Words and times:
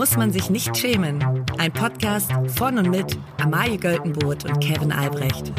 muss 0.00 0.16
man 0.16 0.32
sich 0.32 0.48
nicht 0.48 0.74
schämen. 0.78 1.22
Ein 1.58 1.74
Podcast 1.74 2.32
von 2.56 2.78
und 2.78 2.88
mit 2.88 3.18
Amalie 3.36 3.76
Göltenboot 3.76 4.46
und 4.46 4.58
Kevin 4.58 4.92
Albrecht. 4.92 5.52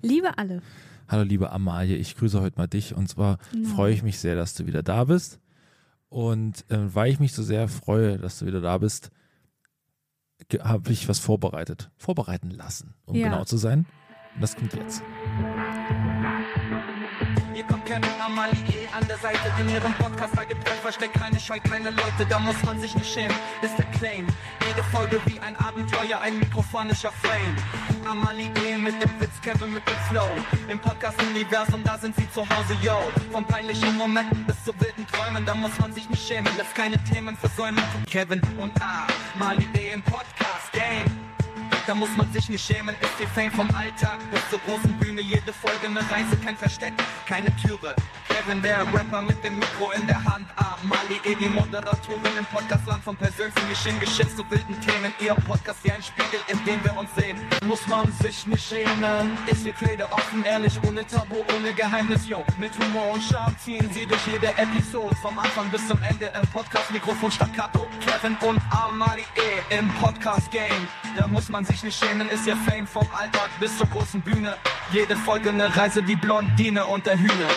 Liebe 0.00 0.38
alle. 0.38 0.62
Hallo 1.08 1.24
liebe 1.24 1.50
Amalie, 1.50 1.96
ich 1.96 2.14
grüße 2.16 2.40
heute 2.40 2.56
mal 2.56 2.68
dich 2.68 2.94
und 2.94 3.08
zwar 3.08 3.38
Ja. 3.52 3.68
freue 3.68 3.92
ich 3.92 4.04
mich 4.04 4.20
sehr, 4.20 4.36
dass 4.36 4.54
du 4.54 4.66
wieder 4.66 4.84
da 4.84 5.02
bist. 5.02 5.40
Und 6.08 6.70
äh, 6.70 6.94
weil 6.94 7.10
ich 7.10 7.18
mich 7.18 7.32
so 7.32 7.42
sehr 7.42 7.66
freue, 7.66 8.16
dass 8.16 8.38
du 8.38 8.46
wieder 8.46 8.60
da 8.60 8.78
bist, 8.78 9.10
habe 10.60 10.92
ich 10.92 11.08
was 11.08 11.18
vorbereitet. 11.18 11.90
Vorbereiten 11.96 12.50
lassen, 12.50 12.94
um 13.06 13.16
Ja. 13.16 13.28
genau 13.28 13.44
zu 13.44 13.56
sein. 13.56 13.86
Das 14.40 14.56
kommt 14.56 14.72
jetzt. 14.74 15.02
Hier 17.54 17.64
kommt 17.64 17.84
Kevin 17.84 18.02
Amalie 18.24 18.88
an 18.92 19.06
der 19.06 19.18
Seite 19.18 19.38
in 19.60 19.68
ihrem 19.68 19.92
Podcast. 19.94 20.36
Da 20.36 20.44
gibt 20.44 20.64
kein 20.64 20.78
Versteck, 20.78 21.12
keine 21.12 21.38
Scheu, 21.38 21.58
kleine 21.60 21.90
Leute, 21.90 22.26
da 22.28 22.38
muss 22.38 22.60
man 22.64 22.80
sich 22.80 22.94
nicht 22.94 23.12
schämen. 23.12 23.36
Ist 23.60 23.76
der 23.78 23.84
Claim. 23.86 24.26
Jede 24.66 24.82
Folge 24.90 25.20
wie 25.26 25.38
ein 25.40 25.54
Abenteuer, 25.56 26.20
ein 26.20 26.38
mikrofonischer 26.38 27.12
Frame. 27.12 27.56
Amalie 28.08 28.78
mit 28.78 28.94
dem 29.02 29.20
Witz, 29.20 29.40
Kevin 29.42 29.74
mit 29.74 29.86
dem 29.86 29.96
Flow. 30.10 30.28
Im 30.68 30.78
Podcast-Universum, 30.78 31.84
da 31.84 31.98
sind 31.98 32.16
sie 32.16 32.30
zu 32.32 32.40
Hause, 32.40 32.74
yo. 32.82 32.98
Von 33.30 33.44
peinlichen 33.44 33.96
Momenten 33.96 34.44
bis 34.44 34.64
zu 34.64 34.72
wilden 34.80 35.06
Träumen, 35.06 35.44
da 35.44 35.54
muss 35.54 35.78
man 35.78 35.92
sich 35.92 36.08
nicht 36.08 36.26
schämen. 36.26 36.50
Lässt 36.56 36.74
keine 36.74 37.02
Themen 37.04 37.36
versäumen. 37.36 37.82
Kevin 38.10 38.40
und 38.58 38.72
Amalie 39.38 39.92
im 39.92 40.02
Podcast-Game. 40.02 41.21
Da 41.86 41.96
muss 41.96 42.16
man 42.16 42.32
sich 42.32 42.48
nicht 42.48 42.64
schämen, 42.64 42.94
ist 43.00 43.12
die 43.20 43.26
Fame 43.26 43.50
vom 43.50 43.68
Alltag 43.74 44.18
bis 44.30 44.40
zur 44.50 44.60
großen 44.60 44.92
Bühne. 45.00 45.20
Jede 45.20 45.52
Folge 45.52 45.86
eine 45.86 46.00
Reise, 46.10 46.36
kein 46.36 46.56
Versteck, 46.56 46.92
keine 47.26 47.54
Türe. 47.56 47.96
Kevin, 48.28 48.62
der 48.62 48.80
Rapper 48.94 49.20
mit 49.22 49.42
dem 49.42 49.58
Mikro 49.58 49.90
in 49.90 50.06
der 50.06 50.22
Hand. 50.24 50.46
Amali, 50.56 51.20
die 51.24 51.48
Moderatorin 51.48 52.36
im 52.38 52.44
Podcastland 52.46 53.02
vom 53.02 53.16
persönlichen 53.16 53.68
Geschehen, 53.68 53.98
Geschichte 54.00 54.36
zu 54.36 54.50
wilden 54.50 54.80
Themen. 54.80 55.12
Ihr 55.20 55.34
Podcast 55.34 55.82
wie 55.82 55.92
ein 55.92 56.02
Spiegel, 56.02 56.40
in 56.48 56.64
dem 56.64 56.82
wir 56.84 56.96
uns 56.96 57.10
sehen. 57.16 57.36
Muss 57.66 57.86
man 57.88 58.10
sich 58.12 58.46
nicht 58.46 58.64
schämen. 58.64 59.36
Ist 59.46 59.66
die 59.66 59.74
Rede 59.84 60.10
offen, 60.12 60.44
ehrlich, 60.44 60.78
ohne 60.86 61.04
Tabu, 61.06 61.36
ohne 61.56 61.72
Geheimnis, 61.72 62.28
yo. 62.28 62.44
Mit 62.58 62.72
Humor 62.78 63.12
und 63.12 63.22
Charme 63.22 63.56
ziehen 63.58 63.90
sie 63.92 64.06
durch 64.06 64.24
jede 64.26 64.48
Episode. 64.56 65.14
Vom 65.16 65.38
Anfang 65.38 65.68
bis 65.70 65.86
zum 65.88 66.00
Ende 66.02 66.32
im 66.40 66.48
Podcast-Mikrofon 66.48 67.30
staccato. 67.30 67.88
Kevin 68.04 68.36
und 68.48 68.60
Amali 68.70 69.24
im 69.70 69.88
Podcast-Game. 69.94 70.88
Da 71.16 71.26
muss 71.26 71.48
man 71.48 71.64
sich 71.64 71.71
nicht 71.80 71.98
schämen, 71.98 72.28
ist 72.28 72.46
ihr 72.46 72.56
Fame 72.56 72.86
vom 72.86 73.06
Alltag 73.16 73.48
bis 73.58 73.76
zur 73.78 73.86
großen 73.86 74.20
Bühne. 74.20 74.54
Jede 74.92 75.16
Folge 75.16 75.48
eine 75.48 75.74
Reise 75.74 76.06
wie 76.06 76.16
Blondine 76.16 76.84
und 76.86 77.06
der 77.06 77.18
Hühner. 77.18 77.48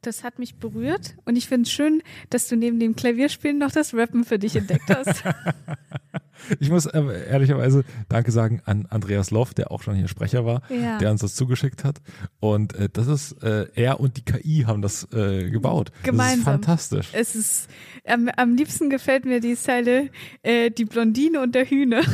Das 0.00 0.24
hat 0.24 0.38
mich 0.38 0.56
berührt 0.56 1.14
und 1.24 1.36
ich 1.36 1.48
finde 1.48 1.68
es 1.68 1.72
schön, 1.72 2.02
dass 2.30 2.48
du 2.48 2.56
neben 2.56 2.80
dem 2.80 2.96
Klavierspielen 2.96 3.58
noch 3.58 3.72
das 3.72 3.94
Rappen 3.94 4.24
für 4.24 4.38
dich 4.38 4.56
entdeckt 4.56 4.88
hast. 4.88 5.22
Ich 6.60 6.70
muss 6.70 6.86
äh, 6.86 7.00
ehrlicherweise 7.28 7.84
Danke 8.08 8.30
sagen 8.32 8.60
an 8.64 8.86
Andreas 8.90 9.30
Loff, 9.30 9.54
der 9.54 9.70
auch 9.70 9.82
schon 9.82 9.94
hier 9.94 10.08
Sprecher 10.08 10.44
war, 10.44 10.62
Ja. 10.70 10.98
der 10.98 11.10
uns 11.10 11.20
das 11.20 11.34
zugeschickt 11.34 11.84
hat. 11.84 12.00
Und 12.40 12.74
äh, 12.74 12.88
das 12.92 13.06
ist, 13.06 13.42
äh, 13.42 13.66
er 13.74 14.00
und 14.00 14.16
die 14.16 14.22
KI 14.22 14.64
haben 14.66 14.82
das 14.82 15.06
äh, 15.12 15.50
gebaut. 15.50 15.90
Das 15.90 15.98
ist 15.98 16.04
Gemeinsam. 16.04 16.44
fantastisch. 16.44 17.08
es 17.12 17.34
ist, 17.34 17.68
am, 18.06 18.28
am 18.36 18.56
liebsten 18.56 18.90
gefällt 18.90 19.24
mir 19.24 19.40
die 19.40 19.54
Zeile, 19.56 20.10
äh, 20.42 20.70
die 20.70 20.84
Blondine 20.84 21.40
und 21.40 21.54
der 21.54 21.64
Hühne. 21.68 22.02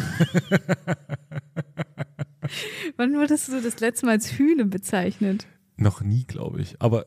Wann 2.97 3.15
wurdest 3.15 3.49
du 3.49 3.61
das 3.61 3.81
letzte 3.81 4.07
Mal 4.07 4.13
als 4.13 4.33
Hühne 4.33 4.65
bezeichnet? 4.65 5.47
Noch 5.77 6.01
nie, 6.01 6.25
glaube 6.25 6.61
ich. 6.61 6.77
Aber 6.81 7.07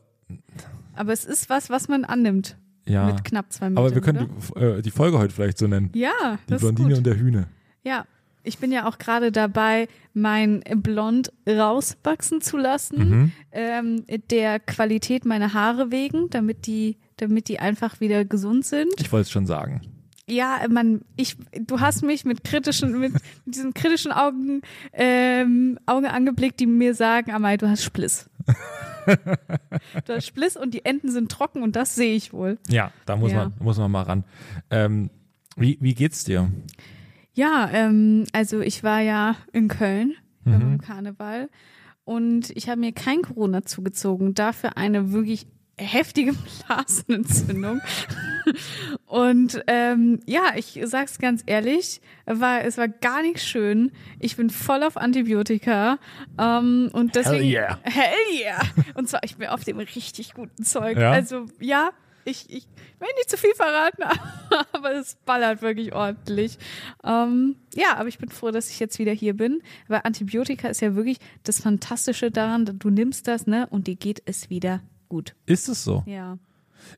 Aber 0.94 1.12
es 1.12 1.24
ist 1.24 1.48
was, 1.50 1.70
was 1.70 1.88
man 1.88 2.04
annimmt. 2.04 2.56
Ja. 2.88 3.06
Mit 3.06 3.24
knapp 3.24 3.52
zwei 3.52 3.70
Metern. 3.70 3.84
Aber 3.84 3.94
wir 3.94 4.00
können 4.02 4.28
die, 4.54 4.60
äh, 4.60 4.82
die 4.82 4.90
Folge 4.90 5.18
heute 5.18 5.34
vielleicht 5.34 5.58
so 5.58 5.66
nennen. 5.66 5.90
Ja, 5.94 6.38
Die 6.48 6.50
das 6.52 6.60
Blondine 6.60 6.88
ist 6.92 6.98
gut. 6.98 6.98
und 6.98 7.06
der 7.06 7.16
Hühne. 7.22 7.46
Ja, 7.82 8.04
ich 8.42 8.58
bin 8.58 8.70
ja 8.72 8.86
auch 8.86 8.98
gerade 8.98 9.32
dabei, 9.32 9.88
mein 10.12 10.60
Blond 10.76 11.32
rauswachsen 11.48 12.40
zu 12.42 12.56
lassen, 12.58 13.08
Mhm. 13.08 13.32
ähm, 13.52 14.04
der 14.30 14.60
Qualität 14.60 15.24
meiner 15.24 15.54
Haare 15.54 15.90
wegen, 15.90 16.28
damit 16.30 16.66
die, 16.66 16.98
damit 17.16 17.48
die 17.48 17.58
einfach 17.58 18.00
wieder 18.00 18.24
gesund 18.26 18.66
sind. 18.66 18.92
Ich 18.98 19.10
wollte 19.12 19.22
es 19.22 19.30
schon 19.30 19.46
sagen. 19.46 19.80
Ja, 20.26 20.60
man, 20.70 21.02
ich, 21.16 21.36
du 21.66 21.80
hast 21.80 22.02
mich 22.02 22.24
mit 22.24 22.44
kritischen, 22.44 22.98
mit, 22.98 23.12
mit 23.14 23.22
diesen 23.46 23.72
kritischen 23.74 24.12
Augen, 24.12 24.62
ähm, 24.92 25.78
Augen 25.86 26.06
angeblickt, 26.06 26.60
die 26.60 26.66
mir 26.66 26.94
sagen, 26.94 27.30
Amai, 27.32 27.56
du 27.58 27.68
hast 27.68 27.82
Spliss. 27.82 28.28
du 29.06 30.14
hast 30.14 30.26
Spliss 30.26 30.56
und 30.56 30.74
die 30.74 30.84
Enden 30.84 31.10
sind 31.10 31.30
trocken 31.30 31.62
und 31.62 31.76
das 31.76 31.94
sehe 31.94 32.14
ich 32.14 32.32
wohl. 32.32 32.58
Ja, 32.68 32.90
da 33.06 33.16
muss, 33.16 33.32
Ja. 33.32 33.44
Man, 33.44 33.54
muss 33.60 33.78
man 33.78 33.90
mal 33.90 34.02
ran. 34.02 34.24
Ähm, 34.70 35.10
wie, 35.56 35.78
wie 35.80 35.94
geht's 35.94 36.24
dir? 36.24 36.50
Ja, 37.34 37.68
ähm, 37.72 38.24
also 38.32 38.60
ich 38.60 38.82
war 38.82 39.00
ja 39.00 39.36
in 39.52 39.68
Köln 39.68 40.14
beim 40.44 40.78
Karneval 40.78 41.48
und 42.04 42.50
ich 42.50 42.68
habe 42.68 42.78
mir 42.80 42.92
kein 42.92 43.22
Corona 43.22 43.64
zugezogen, 43.64 44.34
dafür 44.34 44.76
eine 44.76 45.12
wirklich 45.12 45.46
heftige 45.78 46.34
Blasenentzündung. 46.66 47.80
Und 49.06 49.62
ähm, 49.66 50.20
ja, 50.26 50.52
ich 50.56 50.80
sag's 50.84 51.18
ganz 51.18 51.42
ehrlich, 51.46 52.00
war, 52.26 52.64
es 52.64 52.78
war 52.78 52.88
gar 52.88 53.22
nicht 53.22 53.42
schön. 53.42 53.92
Ich 54.20 54.36
bin 54.36 54.50
voll 54.50 54.82
auf 54.82 54.96
Antibiotika 54.96 55.98
ähm, 56.38 56.90
und 56.92 57.14
deswegen 57.14 57.44
yeah. 57.44 57.78
hell 57.82 58.38
yeah. 58.38 58.60
Und 58.94 59.08
zwar 59.08 59.20
ich 59.24 59.36
bin 59.36 59.48
auf 59.48 59.64
dem 59.64 59.78
richtig 59.78 60.34
guten 60.34 60.64
Zeug. 60.64 60.98
Ja? 60.98 61.12
Also 61.12 61.46
ja, 61.60 61.90
ich, 62.24 62.46
ich 62.48 62.66
will 62.98 63.08
nicht 63.16 63.30
zu 63.30 63.36
viel 63.36 63.54
verraten, 63.54 64.02
aber 64.72 64.94
es 64.94 65.16
ballert 65.26 65.62
wirklich 65.62 65.92
ordentlich. 65.94 66.58
Ähm, 67.02 67.56
ja, 67.74 67.96
aber 67.96 68.08
ich 68.08 68.18
bin 68.18 68.30
froh, 68.30 68.50
dass 68.50 68.70
ich 68.70 68.80
jetzt 68.80 68.98
wieder 68.98 69.12
hier 69.12 69.34
bin. 69.34 69.62
Weil 69.88 70.00
Antibiotika 70.04 70.68
ist 70.68 70.80
ja 70.80 70.94
wirklich 70.94 71.18
das 71.42 71.60
Fantastische 71.60 72.30
daran, 72.30 72.64
du 72.64 72.90
nimmst 72.90 73.28
das, 73.28 73.46
ne, 73.46 73.66
und 73.70 73.86
dir 73.86 73.96
geht 73.96 74.22
es 74.24 74.50
wieder 74.50 74.80
gut. 75.08 75.34
Ist 75.46 75.68
es 75.68 75.84
so? 75.84 76.02
Ja. 76.06 76.38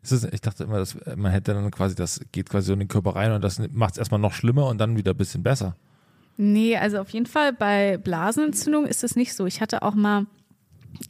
Ist 0.03 0.13
es, 0.13 0.25
ich 0.25 0.41
dachte 0.41 0.65
immer, 0.65 0.79
dass 0.79 0.97
man 1.17 1.33
hätte 1.33 1.55
dann 1.55 1.71
quasi, 1.71 1.95
das 1.95 2.21
geht 2.33 2.49
quasi 2.51 2.69
so 2.69 2.73
in 2.73 2.79
den 2.81 2.89
Körper 2.89 3.17
rein 3.17 3.33
und 3.33 3.43
das 3.43 3.61
macht 3.73 3.93
es 3.93 3.99
erstmal 3.99 4.21
noch 4.21 4.33
schlimmer 4.33 4.67
und 4.69 4.79
dann 4.79 4.97
wieder 4.97 5.13
ein 5.13 5.17
bisschen 5.17 5.43
besser. 5.43 5.77
Nee, 6.37 6.77
also 6.77 6.99
auf 6.99 7.11
jeden 7.11 7.27
Fall 7.27 7.53
bei 7.53 7.97
Blasenentzündung 7.97 8.87
ist 8.87 9.03
es 9.05 9.17
nicht 9.17 9.35
so. 9.35 9.47
Ich 9.47 9.61
hatte 9.61 9.83
auch 9.83 9.95
mal, 9.95 10.27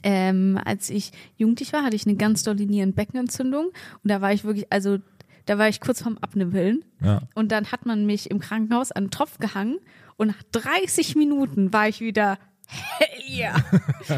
ähm, 0.03 0.59
als 0.65 0.91
ich 0.91 1.13
jugendlich 1.37 1.73
war, 1.73 1.83
hatte 1.83 1.97
ich 1.97 2.07
eine 2.07 2.17
ganz 2.17 2.43
dolle 2.43 2.65
Nierenbeckenentzündung 2.67 3.67
und 3.67 4.11
da 4.11 4.21
war 4.21 4.33
ich 4.33 4.45
wirklich, 4.45 4.73
also 4.73 4.99
da 5.47 5.59
war 5.59 5.69
ich 5.69 5.81
kurz 5.81 6.03
vorm 6.03 6.19
Abnippeln 6.21 6.85
Ja. 7.01 7.23
und 7.35 7.53
dann 7.53 7.71
hat 7.73 7.87
man 7.87 8.05
mich 8.07 8.31
im 8.31 8.41
Krankenhaus 8.41 8.93
an 8.93 9.05
den 9.05 9.11
Tropf 9.11 9.39
gehangen 9.39 9.79
und 10.17 10.29
nach 10.29 10.43
30 10.53 11.15
Minuten 11.17 11.73
war 11.73 11.89
ich 11.89 12.01
wieder 12.01 12.39
Hell 12.67 13.23
yeah. 13.29 13.57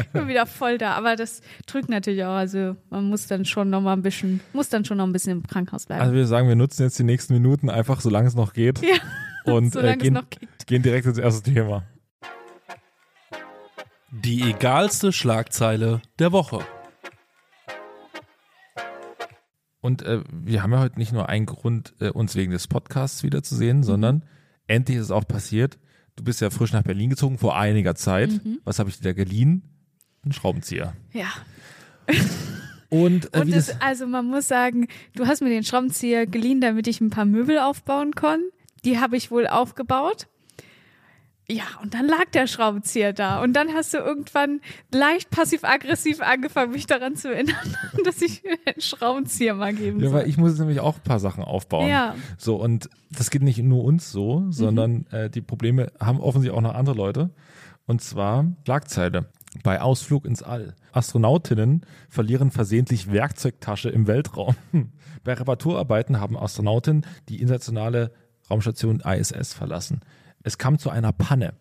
ich 0.01 0.07
bin 0.09 0.27
wieder 0.27 0.45
voll 0.45 0.77
da, 0.77 0.93
aber 0.93 1.15
das 1.15 1.41
drückt 1.67 1.89
natürlich 1.89 2.23
auch, 2.23 2.35
also 2.35 2.75
man 2.89 3.05
muss 3.09 3.27
dann 3.27 3.45
schon 3.45 3.69
noch 3.69 3.81
mal 3.81 3.93
ein 3.93 4.01
bisschen, 4.01 4.39
muss 4.53 4.69
dann 4.69 4.85
schon 4.85 4.97
noch 4.97 5.05
ein 5.05 5.13
bisschen 5.13 5.33
im 5.33 5.47
Krankenhaus 5.47 5.85
bleiben. 5.85 6.01
Also 6.01 6.13
wir 6.15 6.25
sagen, 6.25 6.47
wir 6.47 6.55
nutzen 6.55 6.83
jetzt 6.83 6.97
die 6.97 7.03
nächsten 7.03 7.33
Minuten 7.33 7.69
einfach, 7.69 8.01
solange 8.01 8.27
es 8.27 8.35
noch 8.35 8.53
geht. 8.53 8.81
ja, 8.81 8.95
Und 9.53 9.71
solange 9.73 9.93
äh, 9.93 9.95
es 9.97 10.01
gehen, 10.01 10.19
gehen 10.65 10.81
direkt 10.83 11.05
ins 11.05 11.17
erste 11.17 11.51
Thema. 11.53 11.83
Die 14.11 14.41
egalste 14.49 15.11
Schlagzeile 15.11 16.01
der 16.17 16.31
Woche. 16.31 16.59
Und 19.81 20.01
äh, 20.01 20.23
wir 20.31 20.61
haben 20.63 20.73
ja 20.73 20.79
heute 20.79 20.97
nicht 20.99 21.13
nur 21.13 21.29
einen 21.29 21.45
Grund, 21.45 21.93
äh, 21.99 22.09
uns 22.09 22.35
wegen 22.35 22.51
des 22.51 22.67
Podcasts 22.67 23.23
wiederzusehen, 23.23 23.77
Mhm. 23.77 23.83
sondern 23.83 24.25
endlich 24.67 24.97
ist 24.97 25.05
es 25.05 25.11
auch 25.11 25.27
passiert. 25.27 25.77
Du 26.19 26.25
bist 26.25 26.41
ja 26.41 26.49
frisch 26.49 26.73
nach 26.73 26.83
Berlin 26.83 27.09
gezogen 27.09 27.37
vor 27.37 27.57
einiger 27.57 27.95
Zeit. 27.95 28.43
Mhm. 28.43 28.59
Was 28.65 28.77
habe 28.77 28.89
ich 28.89 28.97
dir 28.97 29.03
da 29.03 29.13
geliehen? 29.13 29.63
Ein 30.25 30.33
Schraubenzieher. 30.33 30.93
Ja. 31.13 31.27
Und, 32.89 33.33
äh, 33.33 33.39
Und 33.39 33.55
das, 33.55 33.79
also 33.79 34.05
man 34.05 34.25
muss 34.25 34.49
sagen, 34.49 34.89
du 35.15 35.27
hast 35.27 35.41
mir 35.41 35.47
den 35.47 35.63
Schraubenzieher 35.63 36.27
geliehen, 36.27 36.59
damit 36.59 36.87
ich 36.87 36.99
ein 36.99 37.09
paar 37.09 37.23
Möbel 37.23 37.57
aufbauen 37.57 38.15
kann. 38.15 38.41
Die 38.83 38.99
habe 38.99 39.15
ich 39.15 39.31
wohl 39.31 39.47
aufgebaut. 39.47 40.27
Ja, 41.51 41.63
und 41.81 41.95
dann 41.95 42.07
lag 42.07 42.25
der 42.33 42.45
Schraubenzieher 42.45 43.11
da. 43.11 43.41
Und 43.41 43.53
dann 43.53 43.73
hast 43.73 43.93
du 43.95 43.97
irgendwann 43.97 44.61
leicht 44.93 45.31
passiv-aggressiv 45.31 46.21
angefangen, 46.21 46.71
mich 46.71 46.85
daran 46.85 47.15
zu 47.15 47.33
erinnern, 47.33 47.55
dass 48.05 48.21
ich 48.21 48.43
mir 48.43 48.57
einen 48.65 48.81
Schraubenzieher 48.81 49.55
mal 49.55 49.73
geben 49.73 49.99
ja, 49.99 50.09
soll. 50.09 50.19
weil 50.19 50.29
ich 50.29 50.37
muss 50.37 50.59
nämlich 50.59 50.79
auch 50.79 50.97
ein 50.97 51.03
paar 51.03 51.19
Sachen 51.19 51.43
aufbauen. 51.43 51.89
Ja. 51.89 52.15
So, 52.37 52.55
und 52.55 52.89
das 53.11 53.31
geht 53.31 53.41
nicht 53.41 53.57
nur 53.63 53.83
uns 53.83 54.11
so, 54.11 54.45
sondern 54.51 55.07
äh, 55.07 55.31
die 55.31 55.41
Probleme 55.41 55.91
haben 55.99 56.19
offensichtlich 56.19 56.55
auch 56.55 56.61
noch 56.61 56.75
andere 56.75 56.95
Leute. 56.95 57.31
Und 57.87 58.01
zwar 58.01 58.45
Schlagzeile. 58.65 59.25
Bei 59.63 59.81
Ausflug 59.81 60.25
ins 60.25 60.43
All. 60.43 60.75
Astronautinnen 60.91 61.83
verlieren 62.07 62.51
versehentlich 62.51 63.11
Werkzeugtasche 63.11 63.89
im 63.89 64.05
Weltraum. 64.05 64.55
Bei 65.23 65.33
Reparaturarbeiten 65.33 66.19
haben 66.19 66.37
Astronautinnen 66.37 67.07
die 67.29 67.41
internationale 67.41 68.11
Raumstation 68.51 68.99
ISS 68.99 69.55
verlassen. 69.55 70.01
Es 70.43 70.57
kam 70.57 70.79
zu 70.79 70.89
einer 70.89 71.11
Panne. 71.11 71.53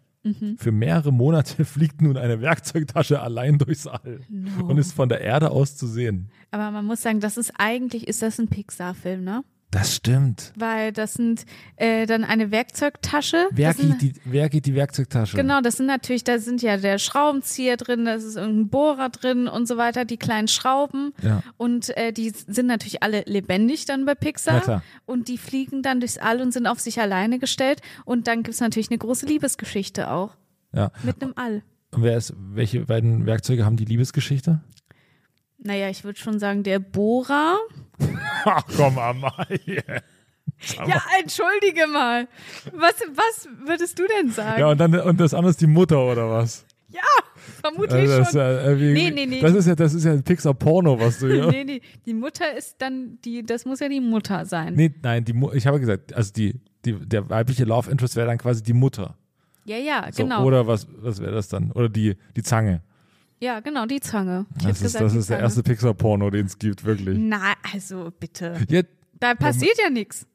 Für 0.56 0.72
mehrere 0.72 1.12
Monate 1.12 1.64
fliegt 1.64 2.02
nun 2.02 2.16
eine 2.16 2.40
Werkzeugtasche 2.40 3.20
allein 3.20 3.56
durchs 3.58 3.86
All 3.86 4.20
und 4.62 4.76
ist 4.76 4.92
von 4.92 5.08
der 5.08 5.20
Erde 5.22 5.50
aus 5.50 5.76
zu 5.76 5.86
sehen. 5.86 6.30
Aber 6.50 6.70
man 6.70 6.84
muss 6.84 7.02
sagen, 7.02 7.20
das 7.20 7.38
ist 7.38 7.52
eigentlich, 7.56 8.06
ist 8.08 8.20
das 8.20 8.38
ein 8.38 8.48
Pixar-Film, 8.48 9.24
ne? 9.24 9.44
Das 9.70 9.94
stimmt. 9.96 10.54
Weil 10.56 10.92
das 10.92 11.12
sind 11.14 11.44
äh, 11.76 12.06
dann 12.06 12.24
eine 12.24 12.50
Werkzeugtasche. 12.50 13.48
Wer 13.50 13.74
geht, 13.74 14.00
die, 14.00 14.12
wer 14.24 14.48
geht 14.48 14.64
die 14.64 14.74
Werkzeugtasche? 14.74 15.36
Genau, 15.36 15.60
das 15.60 15.76
sind 15.76 15.84
natürlich, 15.84 16.24
da 16.24 16.38
sind 16.38 16.62
ja 16.62 16.78
der 16.78 16.98
Schraubenzieher 16.98 17.76
drin, 17.76 18.06
da 18.06 18.14
ist 18.14 18.36
irgendein 18.36 18.68
Bohrer 18.70 19.10
drin 19.10 19.46
und 19.46 19.68
so 19.68 19.76
weiter, 19.76 20.06
die 20.06 20.16
kleinen 20.16 20.48
Schrauben. 20.48 21.12
Ja. 21.22 21.42
Und 21.58 21.94
äh, 21.98 22.12
die 22.14 22.30
sind 22.30 22.66
natürlich 22.66 23.02
alle 23.02 23.24
lebendig 23.26 23.84
dann 23.84 24.06
bei 24.06 24.12
Ja, 24.12 24.14
Pixar. 24.14 24.60
klar. 24.62 24.82
und 25.04 25.28
die 25.28 25.36
fliegen 25.36 25.82
dann 25.82 26.00
durchs 26.00 26.16
All 26.16 26.40
und 26.40 26.52
sind 26.52 26.66
auf 26.66 26.80
sich 26.80 26.98
alleine 27.00 27.38
gestellt. 27.38 27.82
Und 28.06 28.26
dann 28.26 28.42
gibt's 28.44 28.60
natürlich 28.60 28.90
eine 28.90 28.98
große 28.98 29.26
Liebesgeschichte 29.26 30.10
auch. 30.10 30.34
Ja. 30.72 30.92
Mit 31.02 31.22
einem 31.22 31.34
All. 31.36 31.62
Und 31.90 32.02
wer 32.04 32.16
ist, 32.16 32.32
welche 32.38 32.86
beiden 32.86 33.26
Werkzeuge 33.26 33.66
haben 33.66 33.76
die 33.76 33.84
Liebesgeschichte? 33.84 34.60
Naja, 35.58 35.90
ich 35.90 36.04
würde 36.04 36.18
schon 36.18 36.38
sagen, 36.38 36.62
der 36.62 36.78
Bohrer. 36.78 37.58
Ach 38.44 38.62
komm, 38.76 38.98
Amalie. 38.98 39.82
Ja, 40.86 41.02
entschuldige 41.20 41.86
mal. 41.86 42.26
Was, 42.72 42.94
was 43.14 43.48
würdest 43.66 43.98
du 43.98 44.04
denn 44.06 44.30
sagen? 44.30 44.60
Ja, 44.60 44.68
und 44.70 44.78
dann 44.78 44.94
und 45.00 45.20
das 45.20 45.34
andere 45.34 45.50
ist 45.50 45.60
die 45.60 45.66
Mutter 45.66 45.98
oder 46.04 46.30
was? 46.30 46.64
Ja, 46.90 47.00
vermutlich 47.60 47.92
Also 47.92 48.18
das, 48.18 48.32
schon. 48.32 48.40
äh, 48.40 48.80
wie, 48.80 48.92
Nee, 48.94 49.10
nee, 49.10 49.26
nee. 49.26 49.40
Das 49.40 49.52
ist 49.54 49.66
ja, 49.66 49.74
das 49.74 49.92
ist 49.92 50.04
ja 50.04 50.12
ein 50.12 50.22
Pixar-Porno, 50.22 50.98
was 50.98 51.18
du 51.18 51.26
hier. 51.30 51.46
Nee, 51.50 51.64
nee, 51.64 51.82
die 52.06 52.14
Mutter 52.14 52.56
ist 52.56 52.76
dann, 52.78 53.18
die, 53.24 53.44
das 53.44 53.66
muss 53.66 53.80
ja 53.80 53.88
die 53.90 54.00
Mutter 54.00 54.46
sein. 54.46 54.74
Nee, 54.74 54.94
nein, 55.02 55.24
die, 55.24 55.34
ich 55.52 55.66
habe 55.66 55.78
gesagt, 55.80 56.14
also 56.14 56.32
die, 56.32 56.58
die, 56.86 56.94
der 56.94 57.28
weibliche 57.28 57.64
Love 57.64 57.90
Interest 57.90 58.16
wäre 58.16 58.26
dann 58.26 58.38
quasi 58.38 58.62
die 58.62 58.72
Mutter. 58.72 59.16
Ja, 59.66 59.76
ja, 59.76 60.08
So, 60.10 60.22
genau. 60.22 60.44
Oder 60.44 60.66
was, 60.66 60.86
was 60.90 61.20
wäre 61.20 61.32
das 61.32 61.48
dann? 61.48 61.72
Oder 61.72 61.90
die, 61.90 62.16
die 62.36 62.42
Zange. 62.42 62.80
Ja, 63.40 63.60
genau, 63.60 63.86
die 63.86 64.00
Zange. 64.00 64.46
Ich 64.58 64.64
Das 64.64 64.76
ist, 64.78 64.82
gesagt, 64.82 65.04
das 65.04 65.14
ist 65.14 65.30
der 65.30 65.38
erste 65.40 65.62
Pixar-Porno, 65.62 66.30
den 66.30 66.46
es 66.46 66.58
gibt, 66.58 66.84
wirklich. 66.84 67.16
Na, 67.20 67.54
also 67.72 68.10
bitte. 68.18 68.54
Ja, 68.68 68.82
Da 69.20 69.34
passiert 69.34 69.76
ja 69.82 69.90
nichts. 69.90 70.26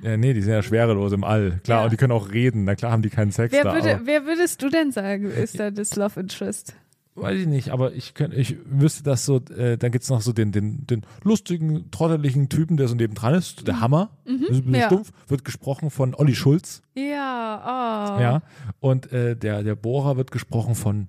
ja, 0.00 0.16
nee, 0.16 0.32
die 0.32 0.42
sind 0.42 0.52
ja 0.52 0.62
schwerelos 0.62 1.12
im 1.12 1.24
All. 1.24 1.60
Klar, 1.64 1.78
Ja. 1.80 1.84
und 1.84 1.92
die 1.92 1.96
können 1.96 2.12
auch 2.12 2.30
reden. 2.32 2.64
Na 2.64 2.74
klar 2.74 2.92
haben 2.92 3.02
die 3.02 3.10
keinen 3.10 3.30
Sex 3.32 3.52
Wer, 3.52 3.64
da. 3.64 3.74
würde, 3.74 4.00
wer 4.04 4.24
würdest 4.26 4.62
du 4.62 4.68
denn 4.68 4.92
sagen, 4.92 5.30
ist 5.30 5.58
da 5.58 5.70
das 5.70 5.96
Love 5.96 6.20
Interest? 6.20 6.74
weiß 7.20 7.36
ich 7.40 7.46
nicht, 7.48 7.70
aber 7.70 7.94
ich, 7.94 8.14
könnt, 8.14 8.32
ich 8.32 8.56
wüsste 8.64 9.02
das 9.02 9.24
so, 9.26 9.38
äh, 9.56 9.76
dann 9.76 9.90
gibt's 9.90 10.08
noch 10.08 10.20
so 10.20 10.32
den, 10.32 10.52
den, 10.52 10.86
den 10.86 11.02
lustigen, 11.24 11.90
trotteligen 11.90 12.48
Typen, 12.48 12.76
der 12.76 12.86
so 12.86 12.94
nebendran 12.94 13.34
ist, 13.34 13.66
der 13.66 13.80
Hammer, 13.80 14.10
das 14.24 14.34
ist 14.34 14.40
ein 14.40 14.48
bisschen 14.50 14.68
Mhm. 14.68 14.74
ja. 14.76 14.86
stumpf, 14.86 15.10
wird 15.26 15.44
gesprochen 15.44 15.90
von 15.90 16.14
Olli 16.14 16.36
Schulz. 16.36 16.80
Ja, 16.94 18.16
oh. 18.18 18.20
Ja. 18.22 18.42
Und 18.78 19.10
äh, 19.12 19.34
der, 19.34 19.64
der 19.64 19.74
Bohrer 19.74 20.16
wird 20.16 20.30
gesprochen 20.30 20.76
von 20.76 21.08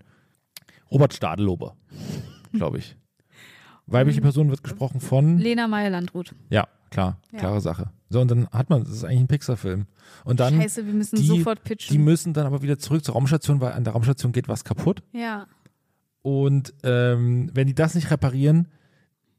Robert 0.91 1.13
Stadelober, 1.13 1.75
glaube 2.53 2.79
ich. 2.79 2.95
Weibliche 3.87 4.21
Person 4.21 4.49
wird 4.49 4.63
gesprochen 4.63 4.99
von. 4.99 5.37
Lena 5.39 5.67
Meyer-Landrut. 5.67 6.35
Ja, 6.49 6.67
klar, 6.91 7.17
Ja. 7.31 7.39
klare 7.39 7.61
Sache. 7.61 7.89
So, 8.11 8.21
und 8.21 8.29
dann 8.29 8.47
hat 8.49 8.69
man, 8.69 8.83
das 8.83 8.93
ist 8.93 9.03
eigentlich 9.03 9.19
ein 9.21 9.27
Pixar-Film. 9.27 9.85
Und 10.25 10.39
dann. 10.39 10.55
Scheiße, 10.61 10.85
wir 10.85 10.93
müssen 10.93 11.15
die, 11.17 11.25
sofort 11.25 11.63
pitchen. 11.63 11.91
Die 11.95 11.99
müssen 12.01 12.33
dann 12.33 12.45
aber 12.45 12.61
wieder 12.61 12.77
zurück 12.79 13.03
zur 13.03 13.13
Raumstation, 13.15 13.61
weil 13.61 13.73
an 13.73 13.83
der 13.83 13.93
Raumstation 13.93 14.31
geht 14.31 14.47
was 14.47 14.63
kaputt. 14.63 15.01
ja. 15.13 15.47
Und 16.21 16.73
ähm, 16.83 17.49
wenn 17.53 17.67
die 17.67 17.73
das 17.73 17.95
nicht 17.95 18.11
reparieren, 18.11 18.67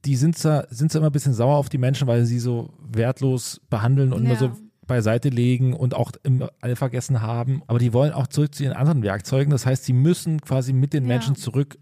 die 0.07 0.17
sind 0.17 0.39
zwar, 0.39 0.67
sind 0.71 0.91
zwar 0.91 1.01
immer 1.01 1.11
ein 1.11 1.13
bisschen 1.13 1.35
sauer 1.35 1.57
auf 1.57 1.69
die 1.69 1.77
Menschen, 1.77 2.07
weil 2.09 2.25
sie 2.25 2.39
so 2.39 2.73
wertlos 2.81 3.61
behandeln 3.69 4.15
und 4.15 4.23
immer 4.25 4.33
Ja. 4.33 4.39
so 4.39 4.53
beiseite 4.91 5.31
legen 5.31 5.73
und 5.73 5.95
auch 5.95 6.13
immer 6.23 6.51
alle 6.61 6.77
vergessen 6.77 7.23
haben. 7.23 7.63
Aber 7.69 7.79
die 7.79 7.93
wollen 7.95 8.13
auch 8.13 8.27
zurück 8.27 8.55
zu 8.55 8.65
ihren 8.65 8.75
anderen 8.77 9.03
Werkzeugen. 9.03 9.51
Das 9.51 9.65
heißt, 9.65 9.85
sie 9.85 9.93
müssen 9.95 10.41
quasi 10.43 10.73
mit 10.75 10.93
den 10.93 11.05
Ja. 11.05 11.09
Menschen 11.09 11.37
zurück 11.37 11.79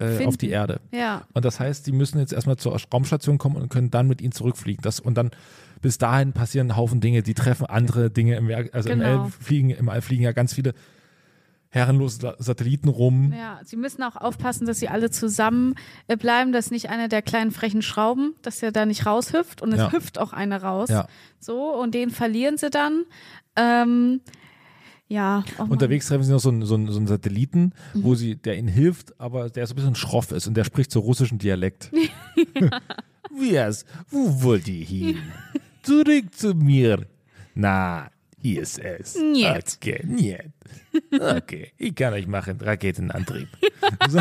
äh, 0.00 0.24
auf 0.24 0.36
die 0.36 0.48
Erde. 0.50 0.80
Ja, 0.92 1.22
Und 1.34 1.44
das 1.44 1.60
heißt, 1.60 1.86
die 1.86 1.92
müssen 1.92 2.18
jetzt 2.18 2.32
erstmal 2.32 2.56
zur 2.56 2.76
Raumstation 2.92 3.36
kommen 3.38 3.56
und 3.56 3.68
können 3.68 3.90
dann 3.90 4.08
mit 4.08 4.20
ihnen 4.22 4.32
zurückfliegen. 4.32 4.82
Das, 4.82 5.00
und 5.00 5.14
dann 5.14 5.30
bis 5.82 5.98
dahin 5.98 6.32
passieren 6.32 6.68
ein 6.70 6.76
Haufen 6.76 7.00
Dinge, 7.00 7.22
die 7.22 7.34
treffen 7.34 7.66
andere 7.66 8.10
Dinge 8.10 8.36
im 8.36 8.48
Werk. 8.48 8.74
Also 8.74 8.90
im, 8.90 9.00
Genau. 9.00 9.24
All 9.24 9.30
fliegen, 9.30 9.70
im 9.70 9.88
All 9.88 10.00
fliegen 10.00 10.22
ja 10.24 10.32
ganz 10.32 10.54
viele 10.54 10.72
herrenlose 11.70 12.18
Sa- 12.20 12.34
Satelliten 12.38 12.88
rum. 12.88 13.32
ja. 13.36 13.60
Sie 13.64 13.76
müssen 13.76 14.02
auch 14.02 14.16
aufpassen, 14.16 14.66
dass 14.66 14.78
sie 14.80 14.88
alle 14.88 15.10
zusammen 15.10 15.74
äh, 16.06 16.16
bleiben, 16.16 16.52
dass 16.52 16.70
nicht 16.70 16.88
einer 16.88 17.08
der 17.08 17.22
kleinen 17.22 17.50
frechen 17.50 17.82
Schrauben, 17.82 18.34
dass 18.42 18.58
der 18.60 18.72
da 18.72 18.86
nicht 18.86 19.04
raushüpft 19.06 19.60
und 19.62 19.72
es 19.72 19.78
Ja. 19.78 19.92
hüpft 19.92 20.18
auch 20.18 20.32
einer 20.32 20.62
raus. 20.62 20.88
Ja. 20.88 21.06
So, 21.38 21.74
und 21.74 21.94
den 21.94 22.10
verlieren 22.10 22.56
sie 22.56 22.70
dann. 22.70 23.04
Ähm, 23.56 24.20
ja. 25.08 25.44
oh. 25.58 25.64
Unterwegs 25.68 26.06
treffen 26.08 26.22
sie 26.24 26.32
noch 26.32 26.40
so 26.40 26.48
einen, 26.50 26.64
so 26.64 26.74
einen, 26.74 26.90
so 26.90 26.98
einen 26.98 27.06
Satelliten, 27.06 27.72
Mhm. 27.94 28.02
wo 28.04 28.14
sie, 28.14 28.36
der 28.36 28.56
ihnen 28.58 28.68
hilft, 28.68 29.18
aber 29.20 29.48
der 29.50 29.66
so 29.66 29.72
ein 29.72 29.76
bisschen 29.76 29.94
schroff 29.94 30.32
ist 30.32 30.46
und 30.46 30.54
der 30.54 30.64
spricht 30.64 30.90
so 30.90 31.00
russischen 31.00 31.38
Dialekt. 31.38 31.90
Wie 33.38 33.56
es? 33.56 33.84
Wo 34.10 34.42
wollt 34.42 34.68
ihr 34.68 34.84
hin? 34.84 35.18
Zurück 35.82 36.34
zu 36.34 36.54
mir. 36.54 37.06
Na, 37.54 38.10
ISS. 38.42 39.16
Niet. 39.16 39.46
Okay, 39.76 40.00
niet. 40.04 40.38
Okay, 41.10 41.72
ich 41.76 41.94
kann 41.94 42.12
euch 42.12 42.26
machen 42.26 42.58
Raketenantrieb. 42.60 43.48
So. 44.08 44.18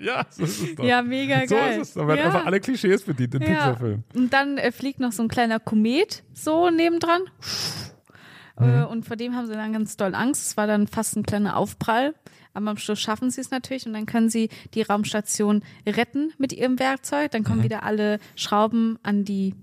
ja, 0.00 0.26
so 0.30 0.44
ist 0.44 0.62
es 0.62 0.74
doch. 0.74 0.84
Ja, 0.84 1.02
mega 1.02 1.46
so 1.46 1.54
geil. 1.54 1.80
ist 1.80 1.88
es. 1.88 1.94
Da 1.94 2.06
werden 2.06 2.18
ja. 2.20 2.24
einfach 2.26 2.46
alle 2.46 2.60
Klischees 2.60 3.02
bedient 3.02 3.34
im 3.34 3.42
Ja. 3.42 3.48
Pixar-Film. 3.48 4.04
Und 4.14 4.32
dann 4.32 4.58
äh, 4.58 4.72
fliegt 4.72 5.00
noch 5.00 5.12
so 5.12 5.22
ein 5.22 5.28
kleiner 5.28 5.60
Komet 5.60 6.22
so 6.34 6.70
nebendran. 6.70 7.22
Mhm. 8.58 8.64
Äh, 8.68 8.84
und 8.84 9.04
vor 9.06 9.16
dem 9.16 9.34
haben 9.34 9.46
sie 9.46 9.54
dann 9.54 9.72
ganz 9.72 9.96
doll 9.96 10.14
Angst. 10.14 10.46
Es 10.46 10.56
war 10.56 10.66
dann 10.66 10.86
fast 10.86 11.16
ein 11.16 11.22
kleiner 11.24 11.56
Aufprall. 11.56 12.14
Aber 12.54 12.70
am 12.70 12.78
Schluss 12.78 13.00
schaffen 13.00 13.30
sie 13.30 13.42
es 13.42 13.50
natürlich 13.50 13.86
und 13.86 13.92
dann 13.92 14.06
können 14.06 14.30
sie 14.30 14.48
die 14.72 14.80
Raumstation 14.82 15.62
retten 15.86 16.32
mit 16.38 16.54
ihrem 16.54 16.78
Werkzeug. 16.78 17.30
Dann 17.30 17.42
Mhm. 17.42 17.46
kommen 17.46 17.62
wieder 17.62 17.82
alle 17.82 18.18
Schrauben 18.34 18.98
an 19.02 19.24
die 19.24 19.54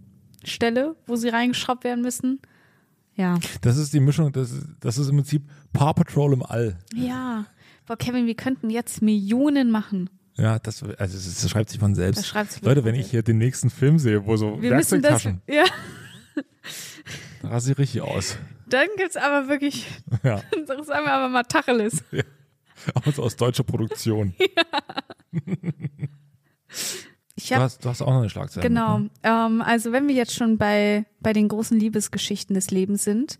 Stelle, 0.44 0.95
wo 1.07 1.15
sie 1.15 1.30
reingeschraubt 1.30 1.83
werden 1.83 2.01
müssen. 2.04 2.39
Ja. 3.15 3.38
Das 3.62 3.77
ist 3.77 3.94
die 3.94 4.00
Mischung, 4.00 4.31
das 4.31 4.51
ist, 4.51 4.65
das 4.80 4.98
ist 4.98 5.10
im 5.10 5.18
Prinzip 5.18 5.44
Paw 5.71 5.94
Patrol 5.94 6.33
im 6.33 6.44
All. 6.44 6.77
Ja. 6.95 7.45
Boah, 7.86 7.98
Kevin, 7.98 8.25
wir 8.25 8.36
könnten 8.36 8.69
jetzt 8.69 9.01
Millionen 9.01 9.69
machen. 9.69 10.10
Ja, 10.36 10.57
das, 10.57 10.81
also 10.81 10.98
das, 10.98 11.50
schreibt 11.50 11.69
sich 11.69 11.80
von 11.80 11.94
selbst. 11.94 12.19
Das 12.19 12.27
schreibt 12.27 12.51
sich 12.51 12.63
Leute, 12.63 12.83
wenn 12.86 12.95
ich 12.95 13.12
hier 13.12 13.21
den 13.21 13.38
nächsten 13.38 13.69
Film 13.69 14.00
sehe, 14.00 14.25
wo 14.25 14.36
so 14.36 14.60
Wir 14.62 14.74
müssen 14.74 15.01
das. 15.01 15.25
Werkzeugtaschen, 15.25 15.42
Ja. 15.48 15.65
da 17.44 17.50
raste 17.50 17.71
ich 17.74 17.77
richtig 17.77 18.01
aus. 18.01 18.38
Dann 18.68 18.88
gibt's 18.98 19.15
aber 19.18 19.48
wirklich, 19.48 19.86
Ja, 20.24 20.38
sagen 20.65 20.88
wir 20.88 21.12
aber 21.13 21.30
mal 21.30 21.44
Tacheles. 21.44 22.03
aber 22.96 23.12
so 23.12 23.22
aus 23.24 23.36
deutscher 23.36 23.63
Produktion. 23.63 24.34
Ich 27.43 27.50
Du 27.50 27.55
hab 27.55 27.62
hast, 27.63 27.83
du 27.83 27.89
hast 27.89 28.01
auch 28.01 28.07
noch 28.07 28.19
eine 28.19 28.29
Schlagzeile. 28.29 28.67
Genau. 28.67 29.00
mit, 29.00 29.12
ne? 29.23 29.29
Ähm, 29.29 29.62
also 29.62 29.91
wenn 29.91 30.07
wir 30.07 30.15
jetzt 30.15 30.33
schon 30.33 30.57
bei, 30.57 31.05
bei 31.19 31.33
den 31.33 31.47
großen 31.47 31.77
Liebesgeschichten 31.79 32.53
des 32.53 32.71
Lebens 32.71 33.03
sind, 33.03 33.38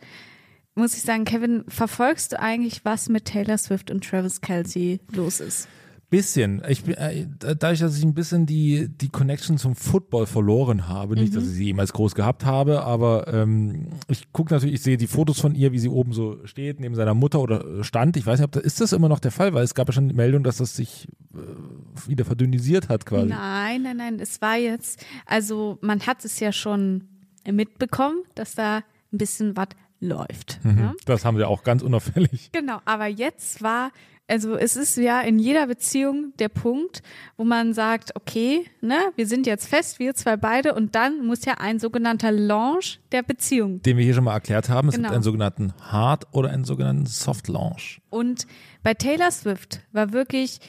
muss 0.76 0.96
ich 0.96 1.04
sagen, 1.04 1.24
Kevin, 1.24 1.64
verfolgst 1.68 2.34
du 2.34 2.40
eigentlich, 2.40 2.84
was 2.84 3.08
mit 3.08 3.26
Taylor 3.26 3.58
Swift 3.58 3.92
und 3.92 4.04
Travis 4.04 4.42
Kelsey 4.42 5.00
los 5.12 5.40
ist? 5.40 5.68
Bisschen. 6.14 6.62
Ich 6.70 6.84
bin, 6.84 6.94
äh, 6.94 7.26
dadurch, 7.40 7.80
dass 7.80 7.98
ich 7.98 8.04
ein 8.04 8.14
bisschen 8.14 8.46
die, 8.46 8.88
die 8.88 9.10
Connection 9.10 9.58
zum 9.58 9.76
Football 9.76 10.28
verloren 10.28 10.88
habe, 10.88 11.16
nicht, 11.16 11.32
Mhm. 11.32 11.36
dass 11.38 11.46
ich 11.46 11.50
sie 11.56 11.66
jemals 11.66 11.92
groß 11.92 12.14
gehabt 12.14 12.46
habe, 12.46 12.84
aber 12.84 13.28
ähm, 13.34 13.88
ich 14.08 14.32
gucke 14.32 14.54
natürlich, 14.54 14.76
ich 14.76 14.84
sehe 14.84 14.98
die 14.98 15.08
Fotos 15.08 15.40
von 15.40 15.56
ihr, 15.56 15.72
wie 15.72 15.80
sie 15.80 15.90
oben 15.90 16.14
so 16.14 16.38
steht, 16.46 16.80
neben 16.80 16.94
seiner 16.94 17.16
Mutter 17.16 17.40
oder 17.40 17.66
äh, 17.80 17.84
stand. 17.84 18.16
Ich 18.16 18.28
weiß 18.28 18.38
nicht, 18.40 18.46
ob 18.46 18.52
das, 18.52 18.62
ist 18.62 18.80
das 18.80 18.94
immer 18.94 19.10
noch 19.10 19.18
der 19.18 19.32
Fall, 19.32 19.56
weil 19.56 19.64
es 19.64 19.74
gab 19.74 19.88
ja 19.90 19.94
schon 19.94 20.08
die 20.08 20.14
Meldung, 20.14 20.44
dass 20.44 20.58
das 20.58 20.76
sich 20.76 21.08
äh, 21.34 22.08
wieder 22.08 22.26
verdünnisiert 22.26 22.90
hat 22.90 23.08
quasi. 23.08 23.30
Nein, 23.30 23.82
nein, 23.82 23.98
nein, 23.98 24.20
es 24.20 24.40
war 24.40 24.58
jetzt, 24.58 25.04
also 25.26 25.80
man 25.82 26.00
hat 26.02 26.24
es 26.26 26.40
ja 26.40 26.52
schon 26.52 27.06
mitbekommen, 27.52 28.20
dass 28.36 28.54
da 28.54 28.84
ein 29.12 29.18
bisschen 29.18 29.58
was 29.58 29.70
läuft. 30.00 30.60
Mhm. 30.64 30.78
Ja? 30.78 30.94
Das 31.06 31.26
haben 31.26 31.38
sie 31.38 31.48
auch 31.48 31.64
ganz 31.64 31.82
unauffällig. 31.82 32.52
Genau, 32.52 32.80
aber 32.86 33.08
jetzt 33.08 33.64
war, 33.64 33.92
also 34.28 34.56
es 34.56 34.76
ist 34.76 34.98
ja 34.98 35.22
in 35.22 35.38
jeder 35.38 35.68
Beziehung 35.68 36.34
der 36.40 36.50
Punkt, 36.50 37.02
wo 37.38 37.44
man 37.44 37.74
sagt, 37.74 38.16
okay, 38.16 38.66
ne, 38.82 38.98
wir 39.16 39.28
sind 39.28 39.46
jetzt 39.46 39.68
fest, 39.68 40.00
wir 40.00 40.16
zwei 40.16 40.38
beide, 40.38 40.74
und 40.74 40.96
dann 40.96 41.26
muss 41.26 41.46
ja 41.46 41.56
ein 41.60 41.80
sogenannter 41.80 42.32
Launch 42.32 43.00
der 43.12 43.22
Beziehung. 43.24 43.82
Den 43.82 43.98
wir 43.98 44.04
hier 44.06 44.14
schon 44.14 44.24
mal 44.24 44.34
erklärt 44.34 44.70
haben. 44.70 44.88
Es 44.90 44.96
Genau. 44.96 45.08
gibt 45.08 45.16
einen 45.16 45.24
sogenannten 45.24 45.74
Hard 45.82 46.26
oder 46.32 46.50
einen 46.52 46.64
sogenannten 46.64 47.06
Soft 47.06 47.48
Launch. 47.48 48.00
Und 48.10 48.48
bei 48.82 48.94
Taylor 48.94 49.32
Swift 49.32 49.82
war 49.92 50.14
wirklich 50.14 50.60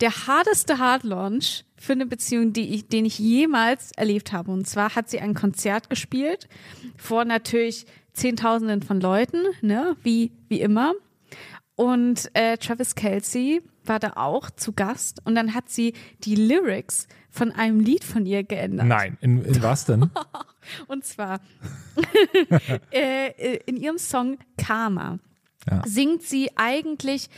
der 0.00 0.26
hardeste 0.26 0.78
Hard 0.78 1.04
Launch 1.04 1.64
für 1.76 1.92
eine 1.92 2.06
Beziehung, 2.06 2.52
die 2.52 2.74
ich, 2.74 2.88
den 2.88 3.04
ich 3.04 3.18
jemals 3.18 3.92
erlebt 3.96 4.32
habe. 4.32 4.50
Und 4.52 4.66
zwar 4.66 4.94
hat 4.94 5.10
sie 5.10 5.20
ein 5.20 5.34
Konzert 5.34 5.90
gespielt 5.90 6.48
vor 6.96 7.24
natürlich 7.24 7.86
Zehntausenden 8.12 8.82
von 8.82 9.00
Leuten, 9.00 9.38
ne, 9.60 9.96
wie, 10.02 10.32
wie 10.48 10.60
immer. 10.60 10.92
Und 11.82 12.30
äh, 12.34 12.58
Travis 12.58 12.94
Kelsey 12.94 13.60
war 13.84 13.98
da 13.98 14.12
auch 14.14 14.50
zu 14.50 14.72
Gast 14.72 15.20
und 15.24 15.34
dann 15.34 15.52
hat 15.52 15.68
sie 15.68 15.94
die 16.22 16.36
Lyrics 16.36 17.08
von 17.28 17.50
einem 17.50 17.80
Lied 17.80 18.04
von 18.04 18.24
ihr 18.24 18.44
geändert. 18.44 18.86
Nein, 18.86 19.18
in, 19.20 19.44
in 19.44 19.60
was 19.64 19.84
denn? 19.86 20.08
Und 20.86 21.04
zwar 21.04 21.40
äh, 22.92 23.56
in 23.66 23.76
ihrem 23.76 23.98
Song 23.98 24.38
Karma. 24.56 25.18
Ja. 25.68 25.82
singt 25.84 26.22
sie 26.22 26.50
eigentlich 26.56 27.28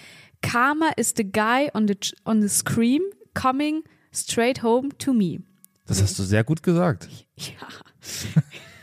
Karma 0.43 0.91
is 0.97 1.15
the 1.17 1.25
guy 1.25 1.71
on 1.73 1.89
the, 1.89 1.97
on 2.27 2.43
the 2.43 2.49
scream 2.49 3.01
coming 3.33 3.83
straight 4.13 4.63
home 4.63 4.91
to 4.99 5.15
me. 5.15 5.39
Das 5.87 6.03
hast 6.03 6.19
du 6.19 6.23
sehr 6.23 6.45
gut 6.45 6.63
gesagt. 6.63 7.09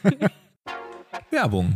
Ja. 0.04 0.32
Werbung. 1.30 1.76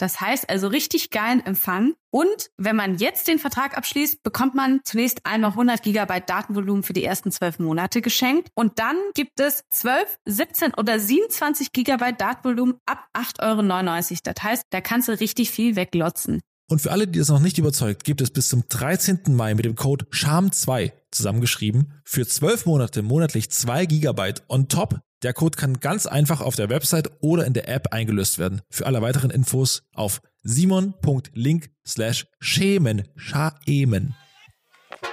Das 0.00 0.18
heißt 0.18 0.48
also 0.48 0.68
richtig 0.68 1.10
geilen 1.10 1.44
Empfang. 1.44 1.92
Und 2.10 2.50
wenn 2.56 2.74
man 2.74 2.96
jetzt 2.96 3.28
den 3.28 3.38
Vertrag 3.38 3.76
abschließt, 3.76 4.22
bekommt 4.22 4.54
man 4.54 4.80
zunächst 4.82 5.20
einmal 5.24 5.50
100 5.50 5.82
Gigabyte 5.82 6.28
Datenvolumen 6.28 6.82
für 6.82 6.94
die 6.94 7.04
ersten 7.04 7.30
zwölf 7.30 7.58
Monate 7.58 8.00
geschenkt. 8.00 8.48
Und 8.54 8.78
dann 8.78 8.96
gibt 9.14 9.38
es 9.40 9.62
12, 9.68 10.18
17 10.24 10.74
oder 10.74 10.98
27 10.98 11.72
Gigabyte 11.72 12.18
Datenvolumen 12.18 12.76
ab 12.86 13.08
8,99 13.12 13.42
Euro. 13.42 14.18
Das 14.24 14.42
heißt, 14.42 14.62
da 14.70 14.80
kannst 14.80 15.08
du 15.08 15.20
richtig 15.20 15.50
viel 15.50 15.76
weglotzen. 15.76 16.40
Und 16.70 16.80
für 16.80 16.92
alle, 16.92 17.06
die 17.06 17.18
das 17.18 17.28
noch 17.28 17.40
nicht 17.40 17.58
überzeugt, 17.58 18.04
gibt 18.04 18.22
es 18.22 18.30
bis 18.30 18.48
zum 18.48 18.64
13. 18.68 19.20
Mai 19.28 19.54
mit 19.54 19.66
dem 19.66 19.74
Code 19.74 20.06
SHAM2 20.06 20.92
zusammengeschrieben 21.10 22.00
für 22.04 22.26
12 22.26 22.64
Monate 22.64 23.02
monatlich 23.02 23.50
2 23.50 23.84
Gigabyte 23.84 24.44
on 24.48 24.68
top. 24.68 25.00
Der 25.22 25.34
Code 25.34 25.58
kann 25.58 25.80
ganz 25.80 26.06
einfach 26.06 26.40
auf 26.40 26.56
der 26.56 26.70
Website 26.70 27.10
oder 27.20 27.44
in 27.44 27.52
der 27.52 27.68
App 27.68 27.92
eingelöst 27.92 28.38
werden. 28.38 28.62
Für 28.70 28.86
alle 28.86 29.02
weiteren 29.02 29.30
Infos 29.30 29.82
auf 29.92 30.22
simon.link 30.42 31.68
slash 31.86 32.26
schämen. 32.40 33.06
Schaemen. 33.16 34.14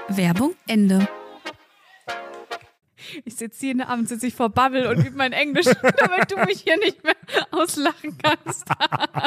Werbung 0.08 0.56
Ende. 0.68 1.10
Ich 3.26 3.36
sitze 3.36 3.60
hier 3.60 3.72
in 3.72 3.80
der 3.80 3.90
Abend, 3.90 4.08
sitze 4.08 4.28
ich 4.28 4.36
vor 4.36 4.50
Bubble 4.50 4.90
und 4.90 5.06
übe 5.06 5.18
mein 5.18 5.34
Englisch, 5.34 5.66
damit 5.98 6.32
du 6.32 6.38
mich 6.46 6.62
hier 6.62 6.78
nicht 6.78 7.04
mehr 7.04 7.16
auslachen 7.52 8.18
kannst. 8.18 8.66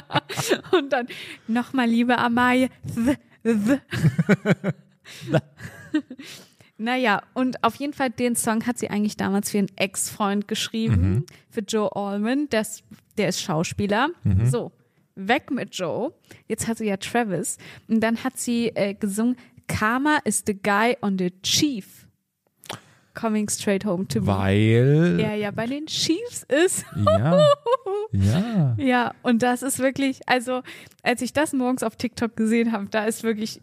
und 0.72 0.92
dann 0.92 1.08
nochmal, 1.46 1.88
liebe 1.88 2.18
Amalie. 2.18 2.70
naja, 6.80 7.22
und 7.34 7.62
auf 7.62 7.74
jeden 7.76 7.92
Fall 7.92 8.10
den 8.10 8.34
Song 8.36 8.66
hat 8.66 8.78
sie 8.78 8.88
eigentlich 8.90 9.16
damals 9.16 9.50
für 9.50 9.58
einen 9.58 9.70
Ex-Freund 9.76 10.48
geschrieben, 10.48 11.26
für 11.50 11.60
Joe 11.60 11.94
Allman, 11.94 12.48
das, 12.48 12.82
der 13.18 13.28
ist 13.28 13.40
Schauspieler. 13.42 14.08
So, 14.46 14.72
weg 15.14 15.50
mit 15.50 15.74
Joe. 15.74 16.12
Jetzt 16.48 16.66
hat 16.68 16.78
sie 16.78 16.86
ja 16.86 16.96
Travis. 16.96 17.58
Und 17.88 18.00
dann 18.00 18.24
hat 18.24 18.38
sie 18.38 18.68
äh, 18.68 18.94
gesungen, 18.94 19.36
Karma 19.68 20.18
is 20.24 20.42
the 20.46 20.54
guy 20.54 20.96
on 21.02 21.18
the 21.18 21.30
chief. 21.42 22.06
Coming 23.14 23.48
straight 23.48 23.84
home 23.84 24.06
to 24.08 24.20
me. 24.20 24.26
Weil. 24.26 25.18
Er 25.20 25.34
ja 25.34 25.50
bei 25.50 25.66
den 25.66 25.86
Chiefs 25.86 26.44
ist. 26.48 26.84
Ja. 26.96 27.46
Ja. 28.12 28.74
Ja, 28.76 29.14
und 29.22 29.42
das 29.42 29.62
ist 29.62 29.78
wirklich, 29.78 30.20
also 30.26 30.62
als 31.04 31.22
ich 31.22 31.32
das 31.32 31.52
morgens 31.52 31.84
auf 31.84 31.94
TikTok 31.94 32.36
gesehen 32.36 32.72
habe, 32.72 32.86
da 32.90 33.04
ist 33.04 33.22
wirklich, 33.22 33.60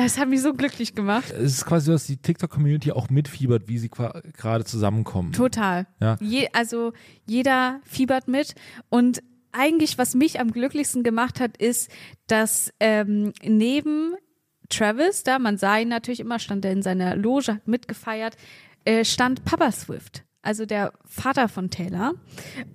das 0.00 0.18
hat 0.18 0.28
mich 0.28 0.40
so 0.42 0.54
glücklich 0.54 0.94
gemacht. 0.94 1.30
Es 1.30 1.54
ist 1.54 1.66
quasi 1.66 1.86
so, 1.86 1.92
dass 1.92 2.06
die 2.06 2.16
TikTok-Community 2.16 2.92
auch 2.92 3.10
mitfiebert, 3.10 3.68
wie 3.68 3.78
sie 3.78 3.90
gerade 3.90 4.64
zusammenkommen. 4.64 5.32
Total. 5.32 5.86
Ja. 6.00 6.16
Je, 6.20 6.48
also 6.52 6.92
jeder 7.26 7.80
fiebert 7.84 8.26
mit 8.26 8.54
und 8.88 9.22
eigentlich, 9.52 9.98
was 9.98 10.14
mich 10.14 10.40
am 10.40 10.50
glücklichsten 10.50 11.02
gemacht 11.02 11.38
hat, 11.38 11.58
ist, 11.58 11.90
dass 12.26 12.72
ähm, 12.80 13.32
neben 13.44 14.14
Travis, 14.70 15.22
da 15.22 15.38
man 15.38 15.58
sah 15.58 15.78
ihn 15.78 15.88
natürlich 15.88 16.20
immer, 16.20 16.38
stand 16.38 16.64
er 16.64 16.72
in 16.72 16.82
seiner 16.82 17.14
Loge, 17.14 17.54
hat 17.54 17.68
mitgefeiert, 17.68 18.36
äh, 18.84 19.04
stand 19.04 19.44
Papa 19.44 19.70
Swift, 19.70 20.24
also 20.40 20.64
der 20.64 20.92
Vater 21.04 21.48
von 21.48 21.68
Taylor. 21.68 22.14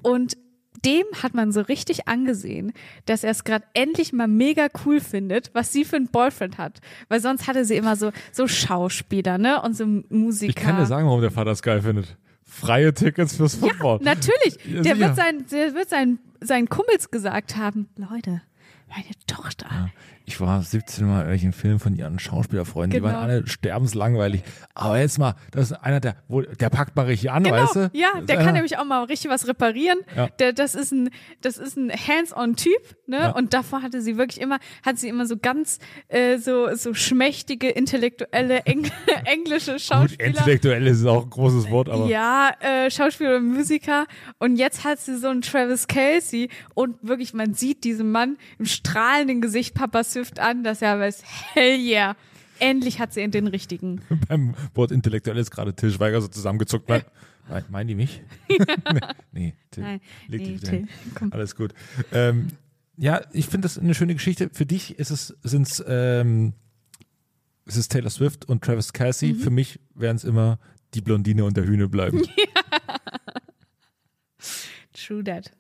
Und 0.04 0.38
dem 0.86 1.06
hat 1.22 1.34
man 1.34 1.52
so 1.52 1.62
richtig 1.62 2.08
angesehen, 2.08 2.74
dass 3.06 3.24
er 3.24 3.32
es 3.32 3.44
gerade 3.44 3.66
endlich 3.74 4.14
mal 4.14 4.28
mega 4.28 4.68
cool 4.86 5.00
findet, 5.00 5.52
was 5.54 5.72
sie 5.72 5.86
für 5.86 5.96
einen 5.96 6.08
Boyfriend 6.08 6.58
hat. 6.58 6.80
Weil 7.10 7.20
sonst 7.20 7.48
hatte 7.48 7.66
sie 7.66 7.76
immer 7.76 7.96
so, 7.96 8.12
so 8.32 8.48
Schauspieler, 8.48 9.38
ne? 9.38 9.62
Und 9.62 9.76
so 9.76 9.86
Musiker. 9.86 10.50
Ich 10.50 10.56
kann 10.56 10.78
dir 10.78 10.86
sagen, 10.86 11.08
warum 11.08 11.22
der 11.22 11.32
Vater 11.32 11.52
es 11.52 11.62
geil 11.62 11.82
findet. 11.82 12.18
Freie 12.44 12.94
Tickets 12.94 13.36
fürs 13.36 13.56
Football. 13.56 14.00
Natürlich. 14.02 14.58
Ja, 14.66 14.82
der 14.82 14.96
sicher. 14.96 15.00
wird, 15.00 15.16
sein, 15.16 15.46
der 15.52 15.74
wird 15.74 15.90
sein, 15.90 16.20
seinen 16.42 16.70
Kumpels 16.70 17.12
gesagt 17.12 17.58
haben, 17.58 17.90
Leute, 17.98 18.42
meine 18.88 19.12
Tochter. 19.28 19.92
Ich 20.30 20.42
war 20.42 20.62
17 20.62 21.06
Mal 21.06 21.12
in 21.14 21.18
irgendwelchen 21.20 21.54
Film 21.54 21.80
von 21.80 21.96
ihren 21.96 22.20
Schauspielerfreunden, 22.20 22.92
die 22.92 22.98
Genau. 23.00 23.14
waren 23.14 23.24
alle 23.30 23.48
sterbenslangweilig. 23.48 24.44
Aber 24.74 25.00
jetzt 25.00 25.18
mal, 25.20 25.36
das 25.52 25.72
ist 25.72 25.78
einer, 25.78 26.02
der, 26.02 26.18
wo, 26.28 26.42
der 26.42 26.70
packt 26.70 26.98
mal 26.98 27.06
richtig 27.06 27.32
an, 27.32 27.44
Genau, 27.46 27.56
weißt 27.56 27.76
du? 27.78 27.90
ja, 27.94 28.10
der 28.20 28.36
kann 28.36 28.48
einer- 28.48 28.52
nämlich 28.56 28.78
auch 28.78 28.84
mal 28.84 29.04
richtig 29.06 29.32
was 29.32 29.48
reparieren. 29.48 30.00
Ja. 30.18 30.28
Der, 30.40 30.52
das 30.52 30.76
ist 30.76 30.92
ein, 30.92 31.12
das 31.40 31.58
ist 31.58 31.78
ein 31.78 31.90
Hands-on-Typ, 31.92 32.98
ne? 33.08 33.20
Ja. 33.20 33.32
Und 33.32 33.54
davor 33.54 33.82
hatte 33.82 34.02
sie 34.02 34.18
wirklich 34.18 34.42
immer, 34.42 34.60
hat 34.86 35.00
sie 35.00 35.08
immer 35.08 35.26
so 35.28 35.38
ganz, 35.38 35.80
äh, 36.10 36.38
so, 36.40 36.76
so 36.76 36.94
schmächtige, 36.94 37.70
intellektuelle, 37.70 38.66
Eng 38.66 38.92
englische 39.24 39.72
Gut, 39.74 39.82
Schauspieler. 39.82 40.26
intellektuell 40.26 40.88
ist 40.88 41.06
auch 41.06 41.24
ein 41.24 41.30
großes 41.30 41.72
Wort, 41.72 41.88
aber 41.88 42.06
Ja, 42.08 42.52
äh, 42.60 42.92
Schauspieler 42.92 43.38
und 43.38 43.54
Musiker. 43.54 44.06
Und 44.40 44.58
jetzt 44.58 44.84
hat 44.84 45.00
sie 45.00 45.18
so 45.18 45.30
einen 45.30 45.42
Travis 45.42 45.88
Kelsey 45.88 46.50
und 46.74 46.98
wirklich, 47.02 47.34
man 47.34 47.54
sieht 47.54 47.86
diesem 47.86 48.12
Mann 48.12 48.38
im 48.60 48.66
strahlenden 48.66 49.40
Gesicht 49.40 49.74
Papa 49.74 50.04
Swift 50.18 50.40
an, 50.40 50.64
dass 50.64 50.82
er 50.82 51.00
weiß, 51.00 51.24
hell 51.54 51.80
yeah. 51.80 52.16
Endlich 52.60 53.00
hat 53.00 53.14
sie 53.14 53.30
den 53.30 53.46
richtigen. 53.48 54.02
beim 54.28 54.56
Wort 54.74 54.92
intellektuell 54.92 55.38
ist 55.38 55.52
gerade 55.52 55.76
Til 55.76 55.92
Schweiger 55.92 56.22
so 56.22 56.28
zusammengezuckt. 56.28 56.90
Mein, 56.90 57.04
mein, 57.48 57.64
meinen 57.70 57.88
die 57.88 57.96
mich? 57.96 58.24
nee, 59.32 59.54
Till. 59.70 59.84
Nein, 59.84 60.02
Leg 60.28 60.42
nee. 60.42 60.58
Till. 60.58 60.88
Alles 61.30 61.56
gut. 61.56 61.74
Ähm, 62.12 62.48
ja, 62.98 63.22
ich 63.32 63.46
finde 63.46 63.66
das 63.66 63.78
eine 63.78 63.94
schöne 63.94 64.16
Geschichte. 64.16 64.50
Für 64.52 64.66
dich 64.66 64.98
ist 64.98 65.12
es, 65.12 65.38
sind's, 65.44 65.84
ähm, 65.88 66.54
es 67.66 67.78
ist 67.78 67.92
Taylor 67.92 68.10
Swift 68.10 68.46
und 68.46 68.64
Travis 68.64 68.92
Kelsey. 68.92 69.34
Mhm. 69.34 69.40
Für 69.40 69.52
mich 69.52 69.80
werden 69.94 70.18
es 70.18 70.24
immer 70.24 70.58
die 70.96 71.02
Blondine 71.02 71.46
und 71.46 71.56
der 71.58 71.66
Hühne 71.66 71.88
bleiben. 71.88 72.24
True 74.94 75.24
that. 75.24 75.52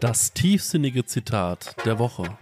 Das 0.00 0.32
tiefsinnige 0.32 1.04
Zitat 1.04 1.76
der 1.84 1.98
Woche. 1.98 2.36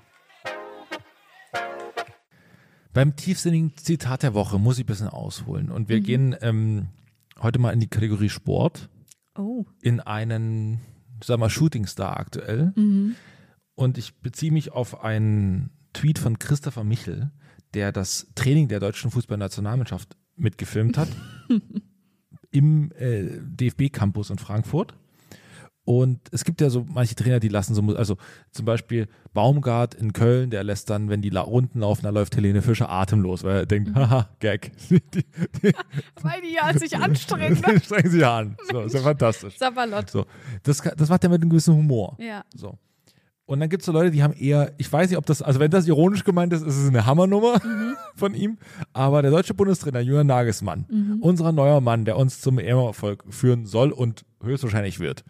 Beim 2.93 3.17
tiefsinnigen 3.17 3.77
Zitat 3.77 4.23
der 4.23 4.35
Woche 4.35 4.59
muss 4.59 4.79
ich 4.79 4.85
ein 4.85 4.87
bisschen 4.87 5.09
ausholen. 5.09 5.71
Und 5.71 5.83
Mhm. 5.85 5.89
wir 5.89 6.01
gehen 6.01 6.37
ähm, 6.41 6.89
heute 7.41 7.59
mal 7.59 7.73
in 7.73 7.81
die 7.81 7.89
Kategorie 7.89 8.29
Sport, 8.29 8.89
Oh. 9.37 9.67
in 9.83 10.01
einen, 10.01 10.81
sag 11.23 11.39
mal, 11.39 11.51
Shootingstar 11.51 12.17
aktuell. 12.19 12.73
Mhm. 12.77 13.17
Und 13.75 13.99
ich 13.99 14.15
beziehe 14.21 14.53
mich 14.53 14.73
auf 14.73 15.03
einen 15.05 15.71
Tweet 15.93 16.19
von 16.19 16.39
Christopher 16.39 16.85
Michel, 16.85 17.31
der 17.75 17.93
das 17.93 18.29
Training 18.35 18.69
der 18.69 18.81
deutschen 18.81 19.11
Fußballnationalmannschaft 19.11 20.17
mitgefilmt 20.37 20.97
hat 20.97 21.09
im 22.51 22.93
äh, 22.93 23.39
DFB-Campus 23.43 24.31
in 24.31 24.39
Frankfurt. 24.39 24.95
Und 25.87 26.19
es 26.33 26.43
gibt 26.43 26.61
ja 26.61 26.69
so 26.69 26.85
manche 26.93 27.15
Trainer, 27.15 27.39
die 27.39 27.47
lassen 27.47 27.73
so, 27.77 27.81
also 27.95 28.17
zum 28.51 28.65
Beispiel 28.65 29.07
Baumgart 29.35 29.95
in 29.95 30.13
Köln, 30.13 30.51
der 30.51 30.65
lässt 30.65 30.91
dann, 30.91 31.09
wenn 31.09 31.23
die 31.23 31.31
La 31.31 31.43
Runden 31.43 31.79
laufen, 31.79 32.03
da 32.03 32.11
läuft 32.11 32.35
Helene 32.37 32.61
Fischer 32.61 32.91
atemlos, 32.91 33.45
weil 33.45 33.59
er 33.59 33.67
denkt, 33.67 33.95
haha, 33.95 34.29
Gag. 34.41 34.73
Die, 34.91 35.01
die, 35.15 35.73
Weil 36.23 36.41
die 36.43 36.55
ja 36.55 36.77
sich 36.77 36.97
anstrengen. 36.99 37.63
die 37.65 37.81
strengen 37.85 38.11
sich 38.11 38.27
an. 38.27 38.57
So, 38.69 38.81
ist 38.81 38.95
ja 38.95 39.01
fantastisch. 39.01 39.57
Sabalot. 39.59 40.11
So, 40.11 40.27
das, 40.65 40.79
das 40.79 41.09
macht 41.09 41.23
er 41.23 41.31
mit 41.31 41.41
einem 41.41 41.51
gewissen 41.51 41.77
Humor. 41.77 42.17
Ja. 42.19 42.45
So. 42.53 42.77
Und 43.45 43.61
dann 43.61 43.69
gibt 43.69 43.83
es 43.83 43.87
so 43.87 43.93
Leute, 43.93 44.11
die 44.11 44.25
haben 44.25 44.35
eher, 44.35 44.73
ich 44.79 44.93
weiß 44.93 45.09
nicht, 45.09 45.19
ob 45.19 45.27
das, 45.27 45.41
also 45.41 45.61
wenn 45.61 45.71
das 45.71 45.87
ironisch 45.87 46.25
gemeint 46.25 46.53
ist, 46.53 46.63
ist 46.63 46.77
es 46.79 46.89
eine 46.89 47.07
Hammernummer 47.07 47.61
von 48.17 48.35
ihm. 48.35 48.59
Aber 48.93 49.23
der 49.23 49.31
deutsche 49.31 49.55
Bundestrainer 49.55 50.01
Julian 50.01 50.27
Nagelsmann, 50.27 51.19
unser 51.21 51.53
neuer 51.53 51.81
Mann, 51.81 52.05
der 52.05 52.17
uns 52.17 52.41
zum 52.41 52.59
EM-Erfolg 52.59 53.23
führen 53.31 53.67
soll 53.67 53.93
und 53.93 54.25
höchstwahrscheinlich 54.43 54.99
wird. 54.99 55.23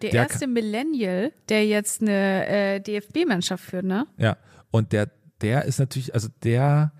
Der, 0.00 0.10
Der 0.10 0.22
erste 0.22 0.46
Millennial, 0.46 1.32
der 1.48 1.66
jetzt 1.66 2.00
eine 2.02 2.46
äh, 2.46 2.80
DFB-Mannschaft 2.80 3.64
führt, 3.64 3.84
ne? 3.84 4.06
Ja. 4.16 4.36
Und 4.70 4.92
der, 4.92 5.10
der 5.40 5.64
ist 5.66 5.78
natürlich, 5.78 6.14
also 6.14 6.28
der, 6.42 6.92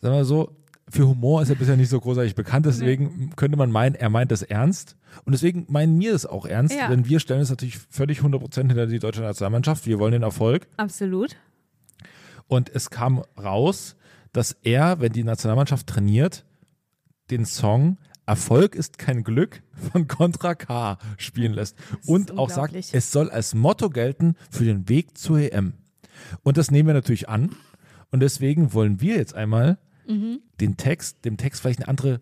sagen 0.00 0.14
wir 0.16 0.24
so, 0.24 0.56
für 0.88 1.08
Humor 1.08 1.42
ist 1.42 1.48
er 1.48 1.56
bisher 1.56 1.76
nicht 1.76 1.88
so 1.88 1.98
großartig 2.00 2.34
bekannt, 2.34 2.66
deswegen 2.66 3.30
könnte 3.36 3.56
man 3.56 3.70
meinen, 3.70 3.94
er 3.94 4.10
meint 4.10 4.30
das 4.30 4.42
ernst. 4.42 4.96
Und 5.24 5.32
deswegen 5.32 5.66
meinen 5.68 5.98
wir 5.98 6.14
es 6.14 6.26
auch 6.26 6.46
ernst, 6.46 6.76
Ja. 6.76 6.88
denn 6.88 7.08
wir 7.08 7.20
stellen 7.20 7.40
es 7.40 7.50
natürlich 7.50 7.78
völlig 7.78 8.20
100% 8.20 8.68
hinter 8.68 8.86
die 8.86 8.98
deutsche 8.98 9.22
Nationalmannschaft. 9.22 9.86
Wir 9.86 9.98
wollen 9.98 10.12
den 10.12 10.22
Erfolg. 10.22 10.66
Absolut. 10.76 11.36
Und 12.46 12.68
es 12.74 12.90
kam 12.90 13.24
raus, 13.42 13.96
dass 14.32 14.52
er, 14.62 15.00
wenn 15.00 15.12
die 15.12 15.24
Nationalmannschaft 15.24 15.86
trainiert, 15.86 16.44
den 17.30 17.46
Song 17.46 17.96
Erfolg 18.26 18.74
ist 18.74 18.98
kein 18.98 19.22
Glück 19.24 19.62
von 19.92 20.08
Contra 20.08 20.54
K 20.54 20.98
spielen 21.18 21.52
lässt. 21.52 21.76
Und 22.06 22.38
auch 22.38 22.50
sagt, 22.50 22.74
es 22.74 23.12
soll 23.12 23.30
als 23.30 23.54
Motto 23.54 23.90
gelten 23.90 24.34
für 24.50 24.64
den 24.64 24.88
Weg 24.88 25.18
zur 25.18 25.38
EM. 25.40 25.74
Und 26.42 26.56
das 26.56 26.70
nehmen 26.70 26.86
wir 26.88 26.94
natürlich 26.94 27.28
an. 27.28 27.50
Und 28.10 28.20
deswegen 28.20 28.72
wollen 28.72 29.00
wir 29.00 29.16
jetzt 29.16 29.34
einmal 29.34 29.78
Mhm. 30.06 30.40
den 30.60 30.76
Text, 30.76 31.24
dem 31.24 31.36
Text 31.38 31.62
vielleicht 31.62 31.80
eine 31.80 31.88
andere 31.88 32.20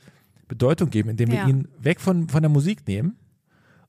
Bedeutung 0.48 0.90
geben, 0.90 1.08
indem 1.10 1.30
wir 1.30 1.38
Ja. 1.38 1.48
ihn 1.48 1.66
weg 1.80 2.00
von, 2.00 2.28
von 2.28 2.42
der 2.42 2.48
Musik 2.50 2.86
nehmen 2.86 3.16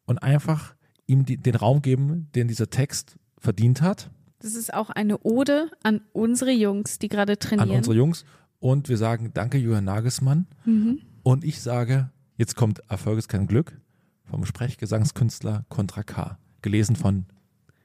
und 0.05 0.17
einfach 0.19 0.73
ihm 1.05 1.25
die, 1.25 1.37
den 1.37 1.55
Raum 1.55 1.81
geben, 1.81 2.27
den 2.33 2.47
dieser 2.47 2.69
Text 2.69 3.17
verdient 3.37 3.81
hat. 3.81 4.09
Das 4.39 4.55
ist 4.55 4.73
auch 4.73 4.89
eine 4.89 5.19
Ode 5.19 5.69
an 5.83 6.01
unsere 6.11 6.51
Jungs, 6.51 6.97
die 6.99 7.07
gerade 7.07 7.33
an 7.33 7.39
trainieren. 7.39 7.69
unsere 7.77 7.95
Jungs. 7.95 8.25
Und 8.59 8.89
wir 8.89 8.97
sagen 8.97 9.31
Danke, 9.33 9.57
Johann 9.57 9.85
Nagelsmann. 9.85 10.47
Mhm. 10.65 10.99
Und 11.23 11.45
ich 11.45 11.61
sage, 11.61 12.09
jetzt 12.35 12.55
kommt 12.55 12.79
Erfolg 12.89 13.17
ist 13.17 13.29
kein 13.29 13.47
Glück 13.47 13.79
vom 14.25 14.45
Sprechgesangskünstler 14.45 15.65
Contra 15.69 16.03
K. 16.03 16.37
Gelesen 16.61 16.97
von 16.97 17.25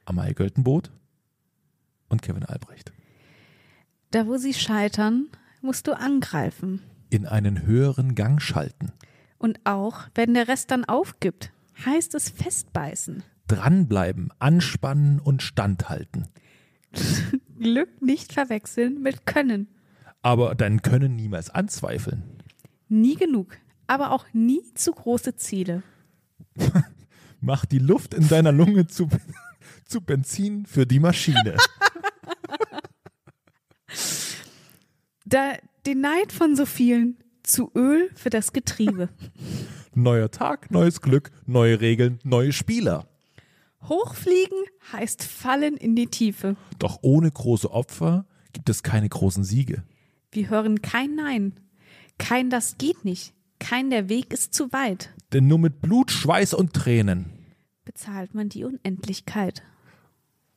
Amalie 0.03 0.33
Göltenboot 0.33 0.91
und 2.09 2.21
Kevin 2.21 2.43
Albrecht. 2.43 2.91
Da, 4.11 4.27
wo 4.27 4.37
sie 4.37 4.53
scheitern, 4.53 5.27
musst 5.61 5.87
du 5.87 5.93
angreifen. 5.97 6.81
In 7.09 7.25
einen 7.25 7.65
höheren 7.65 8.13
Gang 8.13 8.41
schalten. 8.41 8.91
Und 9.37 9.59
auch, 9.63 10.07
wenn 10.15 10.33
der 10.33 10.49
Rest 10.49 10.71
dann 10.71 10.83
aufgibt, 10.83 11.53
heißt 11.85 12.15
es 12.15 12.29
festbeißen. 12.29 13.23
Dranbleiben, 13.47 14.31
anspannen 14.39 15.19
und 15.19 15.41
standhalten. 15.41 16.27
Glück 17.59 18.01
nicht 18.01 18.33
verwechseln 18.33 19.01
mit 19.01 19.25
Können. 19.25 19.69
Aber 20.21 20.55
dein 20.55 20.81
Können 20.81 21.15
niemals 21.15 21.49
anzweifeln. 21.49 22.38
Nie 22.89 23.15
genug, 23.15 23.57
aber 23.87 24.11
auch 24.11 24.25
nie 24.33 24.61
zu 24.73 24.91
große 24.91 25.35
Ziele. 25.35 25.83
Mach 27.39 27.65
die 27.65 27.79
Luft 27.79 28.13
in 28.13 28.27
deiner 28.27 28.51
Lunge 28.51 28.87
zu, 28.87 29.07
zu 29.85 30.01
Benzin 30.01 30.65
für 30.65 30.85
die 30.85 30.99
Maschine. 30.99 31.55
Da 35.25 35.53
den 35.85 36.01
Neid 36.01 36.31
von 36.31 36.55
so 36.55 36.65
vielen 36.65 37.17
zu 37.43 37.71
Öl 37.75 38.09
für 38.15 38.31
das 38.31 38.51
Getriebe. 38.51 39.09
Neuer 39.93 40.31
Tag, 40.31 40.71
neues 40.71 41.01
Glück, 41.01 41.29
neue 41.45 41.81
Regeln, 41.81 42.19
neue 42.23 42.51
Spieler. 42.51 43.07
Hochfliegen 43.83 44.57
heißt 44.91 45.23
fallen 45.23 45.77
in 45.77 45.95
die 45.95 46.07
Tiefe. 46.07 46.55
Doch 46.79 46.99
ohne 47.03 47.29
große 47.29 47.69
Opfer 47.71 48.25
gibt 48.53 48.69
es 48.69 48.81
keine 48.81 49.07
großen 49.07 49.43
Siege. 49.43 49.83
Wir 50.31 50.49
hören 50.49 50.81
kein 50.81 51.15
Nein, 51.15 51.59
kein 52.19 52.49
Das 52.51 52.77
geht 52.77 53.03
nicht, 53.05 53.33
kein 53.57 53.89
Der 53.89 54.07
Weg 54.09 54.31
ist 54.31 54.53
zu 54.53 54.71
weit. 54.71 55.09
Denn 55.33 55.47
nur 55.47 55.57
mit 55.59 55.81
Blut, 55.81 56.11
Schweiß 56.11 56.53
und 56.53 56.73
Tränen 56.73 57.25
Bezahlt 57.85 58.35
man 58.35 58.49
die 58.49 58.63
Unendlichkeit. 58.65 59.63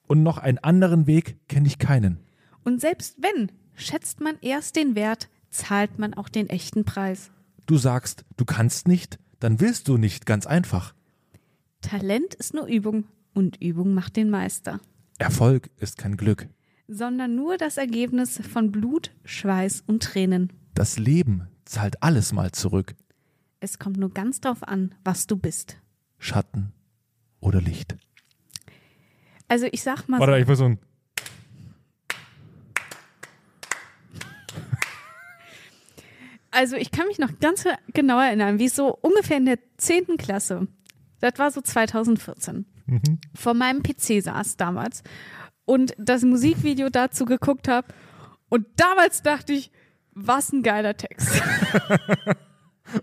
und 0.06 0.22
noch 0.22 0.36
einen 0.36 0.58
anderen 0.58 1.06
Weg 1.06 1.36
kenne 1.48 1.66
ich 1.66 1.78
keinen. 1.78 2.18
Und 2.64 2.80
selbst 2.80 3.16
wenn, 3.22 3.50
schätzt 3.74 4.20
man 4.20 4.36
erst 4.42 4.76
den 4.76 4.94
Wert, 4.94 5.30
zahlt 5.48 5.98
man 5.98 6.12
auch 6.14 6.28
den 6.28 6.50
echten 6.50 6.84
Preis. 6.84 7.30
Du 7.66 7.78
sagst, 7.78 8.24
du 8.36 8.44
kannst 8.44 8.86
nicht, 8.86 9.18
dann 9.40 9.60
willst 9.60 9.88
du 9.88 9.96
nicht, 9.96 10.26
ganz 10.26 10.46
einfach. 10.46 10.94
Talent 11.80 12.34
ist 12.34 12.52
nur 12.54 12.66
Übung 12.66 13.04
und 13.34 13.62
Übung 13.62 13.94
macht 13.94 14.16
den 14.16 14.28
Meister. 14.30 14.80
Erfolg 15.18 15.70
ist 15.78 15.96
kein 15.98 16.16
Glück. 16.18 16.48
Sondern 16.88 17.34
nur 17.34 17.56
das 17.56 17.78
Ergebnis 17.78 18.40
von 18.52 18.70
Blut, 18.72 19.12
Schweiß 19.24 19.84
und 19.86 20.02
Tränen. 20.02 20.52
Das 20.74 20.98
Leben 20.98 21.48
zahlt 21.64 22.02
alles 22.02 22.32
mal 22.32 22.52
zurück. 22.52 22.94
Es 23.60 23.78
kommt 23.78 23.96
nur 23.96 24.10
ganz 24.10 24.40
drauf 24.40 24.62
an, 24.62 24.94
was 25.04 25.26
du 25.26 25.36
bist. 25.36 25.76
Schatten 26.18 26.72
oder 27.40 27.60
Licht. 27.60 27.96
Also 29.48 29.66
ich 29.70 29.82
sag 29.82 30.08
mal, 30.08 30.18
Warte, 30.18 30.32
so, 30.32 30.38
ich 30.38 30.46
muss 30.48 30.58
so 30.58 30.64
ein. 30.64 30.78
also 36.50 36.76
ich 36.76 36.90
kann 36.90 37.06
mich 37.06 37.18
noch 37.18 37.38
ganz 37.40 37.64
genau 37.92 38.20
erinnern, 38.20 38.58
wie 38.58 38.68
so 38.68 38.96
ungefähr 39.00 39.38
in 39.38 39.46
der 39.46 39.58
10. 39.78 40.16
Klasse, 40.18 40.68
das 41.20 41.32
war 41.38 41.50
so 41.50 41.60
2014, 41.60 42.66
vor 43.34 43.54
meinem 43.54 43.82
PC 43.82 44.22
saß 44.22 44.56
damals 44.56 45.02
und 45.64 45.94
das 45.98 46.22
Musikvideo 46.22 46.88
dazu 46.90 47.24
geguckt 47.24 47.68
habe 47.68 47.88
und 48.48 48.66
damals 48.76 49.22
dachte 49.22 49.52
ich, 49.54 49.70
was 50.14 50.52
ein 50.52 50.62
geiler 50.62 50.96
Text. 50.96 51.42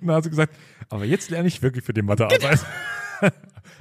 Und 0.01 0.07
dann 0.07 0.17
hat 0.17 0.23
sie 0.23 0.29
gesagt, 0.29 0.55
aber 0.89 1.05
jetzt 1.05 1.29
lerne 1.29 1.47
ich 1.47 1.61
wirklich 1.61 1.83
für 1.83 1.93
die 1.93 2.01
Mathearbeit. 2.01 2.59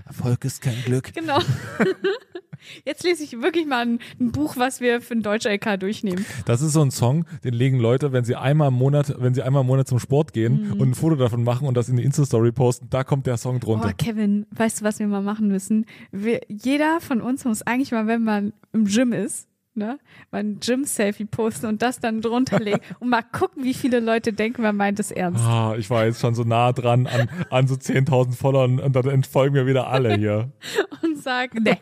Erfolg 0.06 0.44
ist 0.44 0.62
kein 0.62 0.80
Glück. 0.84 1.12
Genau. 1.14 1.38
Jetzt 2.84 3.04
lese 3.04 3.22
ich 3.22 3.40
wirklich 3.40 3.66
mal 3.66 3.86
ein, 3.86 3.98
ein 4.20 4.32
Buch, 4.32 4.56
was 4.56 4.80
wir 4.80 5.00
für 5.00 5.14
ein 5.14 5.22
deutscher 5.22 5.52
LK 5.52 5.78
durchnehmen. 5.78 6.26
Das 6.44 6.60
ist 6.60 6.72
so 6.72 6.82
ein 6.82 6.90
Song, 6.90 7.24
den 7.44 7.54
legen 7.54 7.78
Leute, 7.78 8.12
wenn 8.12 8.24
sie 8.24 8.34
einmal 8.34 8.68
im 8.68 8.74
Monat, 8.74 9.14
wenn 9.18 9.34
sie 9.34 9.42
einmal 9.42 9.62
im 9.62 9.68
Monat 9.68 9.88
zum 9.88 9.98
Sport 9.98 10.32
gehen 10.32 10.72
und 10.72 10.90
ein 10.90 10.94
Foto 10.94 11.16
davon 11.16 11.44
machen 11.44 11.68
und 11.68 11.76
das 11.76 11.88
in 11.88 11.96
die 11.96 12.04
Insta-Story 12.04 12.52
posten, 12.52 12.88
da 12.90 13.04
kommt 13.04 13.26
der 13.26 13.36
Song 13.36 13.60
drunter. 13.60 13.90
Oh, 13.90 13.94
Kevin, 13.96 14.46
weißt 14.50 14.80
du, 14.80 14.84
was 14.84 14.98
wir 14.98 15.06
mal 15.06 15.22
machen 15.22 15.48
müssen? 15.48 15.86
Wir, 16.10 16.40
jeder 16.48 17.00
von 17.00 17.20
uns 17.20 17.44
muss 17.44 17.62
eigentlich 17.62 17.92
mal, 17.92 18.06
wenn 18.06 18.24
man 18.24 18.52
im 18.72 18.86
Gym 18.86 19.12
ist, 19.12 19.47
ne, 19.78 19.98
mal 20.30 20.38
ein 20.38 20.60
Gym-Selfie 20.60 21.24
posten 21.24 21.66
und 21.66 21.80
das 21.82 22.00
dann 22.00 22.20
drunter 22.20 22.60
legen 22.60 22.80
und 23.00 23.08
mal 23.08 23.22
gucken, 23.22 23.64
wie 23.64 23.74
viele 23.74 24.00
Leute 24.00 24.32
denken, 24.32 24.62
man 24.62 24.76
meint 24.76 25.00
es 25.00 25.10
ernst. 25.10 25.42
Ah, 25.44 25.74
ich 25.78 25.88
war 25.88 26.04
jetzt 26.04 26.20
schon 26.20 26.34
so 26.34 26.42
nah 26.44 26.72
dran 26.72 27.06
an, 27.06 27.30
an 27.50 27.66
so 27.66 27.74
10.000 27.76 28.34
Followern 28.34 28.80
und 28.80 28.94
dann 28.94 29.08
entfolgen 29.08 29.54
mir 29.54 29.66
wieder 29.66 29.88
alle 29.88 30.14
hier. 30.16 30.52
Und 31.02 31.16
sagen, 31.22 31.62
nee, 31.62 31.78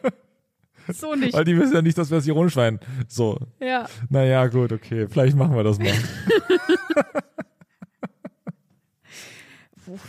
so 0.93 1.15
nicht. 1.15 1.33
Weil 1.35 1.45
die 1.45 1.57
wissen 1.59 1.75
ja 1.75 1.83
nicht, 1.83 1.97
dass 1.99 2.11
wir 2.11 2.19
es 2.19 2.27
ironisch 2.27 2.55
meinen. 2.57 2.81
So, 3.09 3.39
Ja. 3.61 3.87
naja, 4.11 4.47
gut, 4.47 4.73
okay, 4.73 5.07
vielleicht 5.09 5.37
machen 5.37 5.57
wir 5.57 5.65
das 5.65 5.79
mal. 5.79 5.89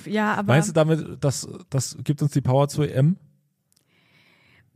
Ja, 0.06 0.34
aber. 0.36 0.54
Meinst 0.54 0.70
du 0.70 0.74
damit, 0.74 1.24
das, 1.24 1.48
das 1.70 1.98
gibt 2.04 2.22
uns 2.22 2.32
die 2.32 2.42
Power 2.42 2.68
zur 2.68 2.90
EM? 2.92 3.18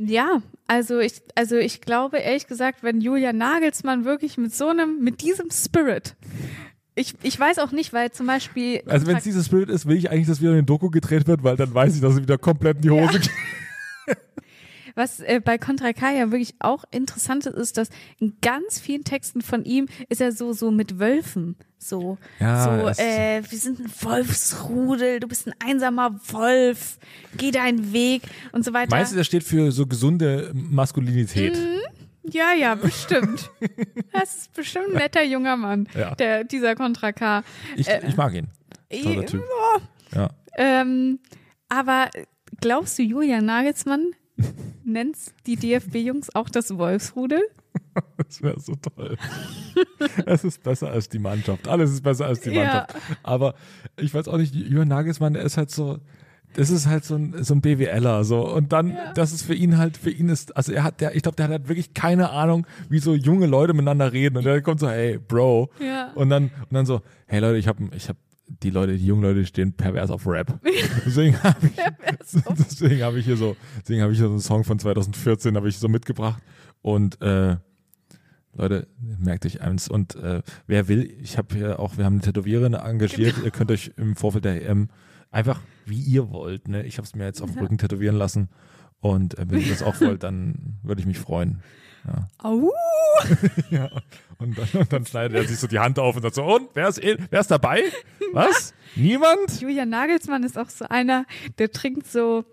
Ja, 0.08 0.42
also 0.68 1.00
ich, 1.00 1.22
also 1.36 1.58
ich 1.58 1.82
glaube 1.82 2.18
ehrlich 2.18 2.48
gesagt, 2.48 2.82
wenn 2.82 3.02
Julia 3.02 3.34
Nagelsmann 3.34 4.06
wirklich 4.06 4.38
mit 4.38 4.54
so 4.54 4.68
einem, 4.68 5.04
mit 5.04 5.22
diesem 5.22 5.50
Spirit, 5.52 6.16
ich, 6.96 7.16
ich 7.24 7.40
weiß 7.40 7.60
auch 7.60 7.72
nicht, 7.72 7.94
weil 7.94 8.12
zum 8.12 8.28
Beispiel. 8.28 8.82
Also 8.86 9.08
wenn 9.08 9.18
es 9.18 9.24
dieses 9.24 9.50
Bild 9.50 9.70
ist, 9.70 9.86
will 9.86 9.98
ich 9.98 10.10
eigentlich, 10.10 10.28
dass 10.28 10.42
wieder 10.42 10.52
eine 10.52 10.64
Doku 10.64 10.90
gedreht 10.90 11.28
wird, 11.28 11.44
weil 11.44 11.56
dann 11.56 11.74
weiß 11.74 11.96
ich, 11.96 12.02
dass 12.02 12.16
es 12.16 12.22
wieder 12.22 12.38
komplett 12.38 12.78
in 12.78 12.82
die 12.84 12.90
Hose 12.90 13.20
geht. 13.20 13.30
Was 14.96 15.20
äh, 15.20 15.40
bei 15.44 15.58
Contra 15.58 15.94
K 15.94 16.12
ja 16.12 16.32
wirklich 16.32 16.56
auch 16.60 16.84
interessant 16.92 17.46
ist, 17.46 17.56
ist, 17.56 17.78
dass 17.78 17.90
in 18.20 18.38
ganz 18.42 18.80
vielen 18.80 19.04
Texten 19.04 19.42
von 19.42 19.64
ihm 19.66 19.88
ist 20.10 20.22
er 20.22 20.32
so, 20.32 20.54
so 20.54 20.72
mit 20.72 21.00
Wölfen. 21.00 21.56
So, 21.78 22.18
Ja, 22.40 22.94
so 22.96 23.02
äh, 23.02 23.42
wir 23.50 23.58
sind 23.58 23.80
ein 23.80 23.92
Wolfsrudel, 24.02 25.20
du 25.20 25.28
bist 25.28 25.48
ein 25.48 25.54
einsamer 25.66 26.20
Wolf, 26.28 27.00
geh 27.38 27.50
deinen 27.52 27.92
Weg 27.92 28.22
und 28.52 28.64
so 28.64 28.72
weiter. 28.74 28.96
Meinst 28.96 29.12
du, 29.14 29.18
das 29.18 29.26
steht 29.26 29.44
für 29.44 29.72
so 29.72 29.88
gesunde 29.88 30.52
Maskulinität? 30.54 31.58
Ja, 32.24 32.54
ja, 32.54 32.76
bestimmt. 32.76 33.50
das 34.14 34.36
ist 34.38 34.54
bestimmt 34.54 34.90
ein 34.90 34.94
netter 34.94 35.24
junger 35.24 35.58
Mann, 35.58 35.90
Ja. 35.98 36.14
der, 36.14 36.44
dieser 36.44 36.76
Contra 36.76 37.12
K. 37.14 37.44
Ich, 37.76 37.88
ich 37.88 38.16
mag 38.16 38.34
ihn. 38.36 38.48
Toller 39.02 39.26
Typ. 39.26 39.44
Ja. 40.14 40.30
Ähm, 40.58 41.20
aber 41.68 42.10
glaubst 42.60 43.00
du, 43.00 43.04
Julia 43.04 43.42
Nagelsmann 43.42 44.12
nennt 44.92 45.18
die 45.48 45.56
DFB-Jungs 45.56 46.34
auch 46.36 46.50
das 46.50 46.78
Wolfsrudel? 46.78 47.42
Das 48.18 48.42
wäre 48.42 48.60
so 48.60 48.74
toll. 48.76 49.18
es 50.26 50.44
ist 50.46 50.64
besser 50.64 50.90
als 50.92 51.10
die 51.10 51.20
Mannschaft. 51.20 51.68
Alles 51.68 51.92
ist 51.92 52.02
besser 52.02 52.26
als 52.26 52.40
die 52.42 52.50
Ja. 52.52 52.64
Mannschaft. 52.64 52.96
Aber 53.24 53.56
ich 53.98 54.14
weiß 54.14 54.28
auch 54.30 54.38
nicht, 54.38 54.54
Jürgen 54.56 54.88
Nagelsmann, 54.90 55.34
der 55.34 55.44
ist 55.44 55.58
halt 55.58 55.72
so, 55.72 56.00
das 56.54 56.70
ist 56.70 56.88
halt 56.88 57.04
so 57.06 57.16
ein, 57.16 57.44
so 57.44 57.54
ein 57.54 57.62
BWLer, 57.62 58.24
so. 58.24 58.48
Und 58.48 58.72
dann, 58.74 58.98
das 59.16 59.32
ist 59.34 59.44
für 59.44 59.54
ihn 59.54 59.78
halt, 59.78 59.98
für 59.98 60.10
ihn 60.12 60.30
ist, 60.30 60.56
also 60.56 60.72
er 60.72 60.84
hat, 60.84 61.02
der, 61.02 61.16
ich 61.16 61.24
glaube, 61.24 61.36
der 61.38 61.46
hat 61.46 61.52
halt 61.52 61.68
wirklich 61.70 61.94
keine 61.94 62.30
Ahnung, 62.32 62.66
wie 62.90 63.00
so 63.00 63.14
junge 63.16 63.46
Leute 63.48 63.74
miteinander 63.74 64.12
reden. 64.14 64.38
Und 64.38 64.46
der 64.46 64.62
kommt 64.62 64.80
so, 64.80 64.90
hey, 64.90 65.18
Bro. 65.18 65.70
Ja. 65.80 66.12
Und 66.16 66.30
dann, 66.30 66.44
und 66.46 66.72
dann 66.74 66.86
so, 66.86 67.02
hey 67.28 67.40
Leute, 67.40 67.58
ich 67.58 67.68
habe, 67.68 67.90
ich 67.96 68.08
habe, 68.10 68.20
die 68.64 68.70
Leute, 68.70 68.98
die 68.98 69.06
jungen 69.06 69.24
Leute 69.24 69.46
stehen 69.46 69.74
pervers 69.74 70.12
auf 70.12 70.28
Rap. 70.28 70.60
Deswegen 71.06 71.42
habe 71.42 71.68
ich, 71.68 71.74
deswegen 72.58 73.02
habe 73.04 73.20
ich 73.20 73.26
hier 73.26 73.38
so, 73.38 73.56
deswegen 73.80 74.02
habe 74.02 74.12
ich 74.12 74.20
hier 74.20 74.28
so 74.28 74.34
einen 74.34 74.42
Song 74.42 74.64
von 74.64 74.80
2014 74.80 75.56
habe 75.56 75.70
ich 75.70 75.78
so 75.78 75.88
mitgebracht. 75.88 76.42
Und, 76.82 77.22
äh, 77.22 77.58
Leute, 78.54 78.88
merkt 79.20 79.46
euch 79.46 79.62
eins. 79.62 79.88
Und 79.88 80.16
äh, 80.16 80.42
wer 80.68 80.88
will, 80.88 81.14
ich 81.22 81.38
habe 81.38 81.56
hier 81.56 81.80
auch, 81.80 81.98
wir 81.98 82.06
haben 82.06 82.16
eine 82.16 82.22
Tätowiererin 82.22 82.74
engagiert. 82.74 83.36
Genau. 83.36 83.46
Ihr 83.46 83.52
könnt 83.52 83.72
euch 83.72 83.92
im 83.98 84.16
Vorfeld 84.16 84.46
der 84.46 84.68
EM 84.68 84.90
einfach 85.32 85.62
wie 85.86 86.02
ihr 86.02 86.30
wollt. 86.30 86.68
Ne? 86.68 86.84
Ich 86.84 86.98
habe 86.98 87.06
es 87.06 87.16
mir 87.16 87.26
jetzt 87.26 87.42
auf 87.42 87.52
dem 87.52 87.60
Rücken 87.60 87.78
tätowieren 87.78 88.16
lassen. 88.16 88.50
Und 89.00 89.38
äh, 89.38 89.46
wenn 89.50 89.62
ihr 89.62 89.70
das 89.70 89.84
auch 89.84 90.00
wollt, 90.02 90.24
dann 90.24 90.78
würde 90.84 91.02
ich 91.02 91.08
mich 91.08 91.18
freuen. 91.18 91.62
Ja. 92.08 92.28
Au! 92.40 92.72
ja. 93.70 93.90
Und, 94.38 94.58
dann, 94.58 94.82
und 94.82 94.92
dann 94.92 95.06
schneidet 95.06 95.38
er 95.38 95.48
sich 95.48 95.60
so 95.60 95.68
die 95.68 95.80
Hand 95.80 96.00
auf 96.00 96.16
und 96.16 96.24
sagt 96.24 96.36
so, 96.36 96.44
und 96.44 96.70
wer 96.74 96.88
ist, 96.88 97.00
wer 97.02 97.40
ist 97.40 97.52
dabei? 97.52 97.84
Was? 98.34 98.74
Niemand? 98.96 99.52
Julian 99.62 99.90
Nagelsmann 99.90 100.44
ist 100.44 100.58
auch 100.58 100.70
so 100.70 100.86
einer, 100.90 101.26
der 101.60 101.72
trinkt 101.72 102.08
so 102.08 102.44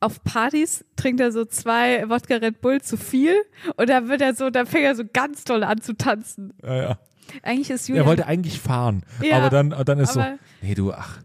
auf 0.00 0.22
Partys 0.22 0.84
trinkt 0.96 1.20
er 1.20 1.32
so 1.32 1.46
zwei 1.46 2.08
Wodka 2.10 2.36
Red 2.36 2.60
Bull 2.60 2.82
zu 2.82 2.98
viel 2.98 3.34
und 3.76 3.88
da 3.88 4.06
wird 4.08 4.20
er 4.20 4.34
so, 4.34 4.50
da 4.50 4.66
fängt 4.66 4.84
er 4.84 4.94
so 4.94 5.04
ganz 5.10 5.44
toll 5.44 5.64
an 5.64 5.80
zu 5.80 5.96
tanzen. 5.96 6.52
Ja, 6.62 6.74
ja. 6.74 6.98
Eigentlich 7.42 7.70
ist 7.70 7.88
Er 7.88 7.94
Julian 7.94 8.06
wollte 8.06 8.26
eigentlich 8.26 8.60
fahren, 8.60 9.02
Ja, 9.22 9.38
aber 9.38 9.48
dann, 9.50 9.70
dann 9.70 9.98
ist 9.98 10.12
so, 10.12 10.22
nee, 10.60 10.74
du, 10.74 10.92
ach, 10.92 11.20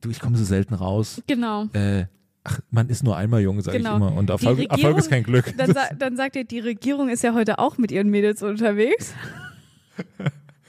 du, 0.00 0.10
ich 0.10 0.20
komme 0.20 0.36
so 0.36 0.44
selten 0.44 0.74
raus. 0.74 1.20
genau. 1.26 1.64
Äh, 1.72 2.06
ach, 2.44 2.60
man 2.70 2.88
ist 2.88 3.02
nur 3.02 3.16
einmal 3.16 3.40
jung, 3.40 3.60
sage 3.60 3.78
Genau. 3.78 3.90
ich 3.90 3.96
immer. 3.96 4.12
Und 4.14 4.30
Erfolg, 4.30 4.60
Erfolg 4.70 4.98
ist 4.98 5.10
kein 5.10 5.22
Glück. 5.22 5.52
Dann, 5.56 5.74
dann 5.98 6.16
sagt 6.16 6.36
er, 6.36 6.44
die 6.44 6.60
Regierung 6.60 7.08
ist 7.08 7.22
ja 7.22 7.34
heute 7.34 7.58
auch 7.58 7.78
mit 7.78 7.90
ihren 7.92 8.08
Mädels 8.10 8.42
unterwegs. 8.42 9.14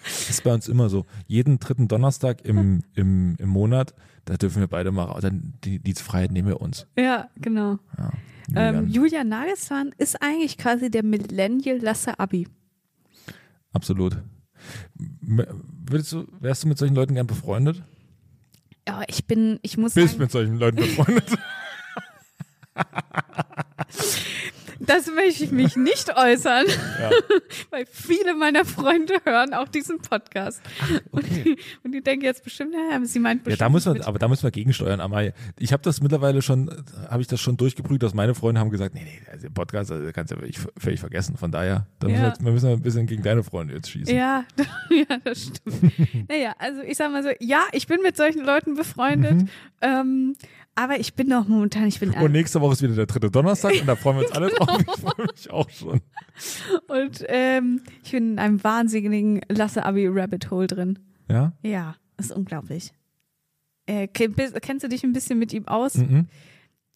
Das 0.03 0.29
ist 0.29 0.43
bei 0.43 0.53
uns 0.53 0.67
immer 0.67 0.89
so. 0.89 1.05
Jeden 1.27 1.59
dritten 1.59 1.87
Donnerstag 1.87 2.43
im, 2.45 2.83
im, 2.95 3.35
im 3.37 3.49
Monat, 3.49 3.93
da 4.25 4.35
dürfen 4.37 4.59
wir 4.59 4.67
beide 4.67 4.91
mal. 4.91 5.19
Dann 5.21 5.53
die, 5.63 5.79
die 5.79 5.93
Freiheit 5.93 6.31
nehmen 6.31 6.47
wir 6.47 6.61
uns. 6.61 6.87
Ja, 6.97 7.29
genau. 7.37 7.79
Ja, 7.97 8.11
Ähm, 8.55 8.87
Julian, 8.89 9.29
Nagelsmann 9.29 9.93
ist 9.97 10.21
eigentlich 10.21 10.57
quasi 10.57 10.91
der 10.91 11.03
Millennial 11.03 11.77
Lasse 11.77 12.19
Abi. 12.19 12.47
absolut. 13.71 14.17
Würdest 15.21 16.11
du, 16.11 16.27
wärst 16.39 16.63
du 16.63 16.67
mit 16.67 16.77
solchen 16.77 16.93
Leuten 16.95 17.15
gern 17.15 17.25
befreundet? 17.27 17.81
Ja, 18.87 19.01
ich 19.07 19.25
bin, 19.25 19.59
ich 19.61 19.77
muss 19.77 19.93
Bist 19.93 20.09
sagen, 20.09 20.21
mit 20.21 20.31
solchen 20.31 20.57
Leuten 20.59 20.77
befreundet? 20.77 21.25
Das 24.79 25.07
möchte 25.07 25.43
ich 25.43 25.51
mich 25.51 25.75
nicht 25.75 26.15
äußern, 26.15 26.65
ja. 26.67 27.09
weil 27.69 27.85
viele 27.85 28.33
meiner 28.35 28.65
Freunde 28.65 29.13
hören 29.23 29.53
auch 29.53 29.67
diesen 29.67 29.99
Podcast. 29.99 30.61
Und, 31.11 31.23
okay. 31.23 31.43
die, 31.43 31.57
und 31.83 31.91
die 31.91 32.01
denken 32.01 32.25
jetzt 32.25 32.43
bestimmt, 32.43 32.73
ja, 32.73 32.99
sie 33.05 33.19
meint 33.19 33.41
Ja, 33.41 33.43
bestimmt. 33.45 33.61
da 33.61 33.69
muss 33.69 33.85
man, 33.85 34.01
aber 34.01 34.19
da 34.19 34.27
müssen 34.27 34.43
wir 34.43 34.51
gegensteuern, 34.51 34.99
Amai. 34.99 35.33
Ich 35.59 35.71
habe 35.71 35.83
das 35.83 36.01
mittlerweile 36.01 36.41
schon, 36.41 36.69
habe 37.09 37.21
ich 37.21 37.27
das 37.27 37.39
schon 37.39 37.57
durchgeprüft, 37.57 38.01
dass 38.01 38.13
meine 38.13 38.33
Freunde 38.33 38.59
haben 38.59 38.69
gesagt, 38.71 38.95
nee, 38.95 39.03
nee, 39.03 39.21
also 39.31 39.47
den 39.47 39.53
Podcast 39.53 39.91
also, 39.91 40.11
kannst 40.11 40.31
du 40.31 40.35
ja 40.35 40.41
völlig, 40.41 40.59
völlig 40.77 40.99
vergessen. 40.99 41.37
Von 41.37 41.51
daher, 41.51 41.85
da 41.99 42.07
müssen 42.07 42.17
wir, 42.17 42.23
Ja. 42.23 42.29
jetzt, 42.29 42.43
wir 42.43 42.51
müssen 42.51 42.69
ein 42.69 42.81
bisschen 42.81 43.05
gegen 43.07 43.23
deine 43.23 43.43
Freunde 43.43 43.75
jetzt 43.75 43.89
schießen. 43.89 44.15
Ja, 44.15 44.45
ja, 44.89 45.17
das 45.23 45.43
stimmt. 45.43 46.29
naja, 46.29 46.55
also 46.57 46.81
ich 46.81 46.97
sag 46.97 47.11
mal 47.11 47.23
so, 47.23 47.29
ja, 47.39 47.63
ich 47.71 47.87
bin 47.87 48.01
mit 48.01 48.17
solchen 48.17 48.43
Leuten 48.43 48.75
befreundet, 48.75 49.47
ähm, 49.81 50.35
aber 50.83 50.99
ich 50.99 51.13
bin 51.13 51.29
doch 51.29 51.47
momentan, 51.47 51.87
ich 51.87 51.99
bin 51.99 52.11
Und 52.11 52.31
nächste 52.31 52.61
Woche 52.61 52.73
ist 52.73 52.81
wieder 52.81 52.95
der 52.95 53.05
dritte 53.05 53.29
Donnerstag 53.29 53.73
und 53.79 53.87
da 53.87 53.95
freuen 53.95 54.17
wir 54.17 54.23
uns 54.25 54.31
alle 54.31 54.49
drauf. 54.49 54.81
Ich 54.87 55.01
freue 55.01 55.27
mich 55.27 55.51
auch 55.51 55.69
schon. 55.69 56.01
und 56.87 57.25
ähm, 57.27 57.81
ich 58.03 58.11
bin 58.11 58.33
in 58.33 58.39
einem 58.39 58.63
wahnsinnigen 58.63 59.41
Lasse 59.49 59.85
Abi 59.85 60.07
Rabbit 60.07 60.49
Hole 60.51 60.67
drin. 60.67 60.99
Ja? 61.29 61.53
Ja, 61.63 61.95
ist 62.17 62.31
unglaublich. 62.31 62.91
Äh, 63.85 64.07
kennst 64.07 64.83
du 64.83 64.87
dich 64.87 65.03
ein 65.03 65.13
bisschen 65.13 65.39
mit 65.39 65.53
ihm 65.53 65.67
aus? 65.67 65.95
Mhm. 65.95 66.27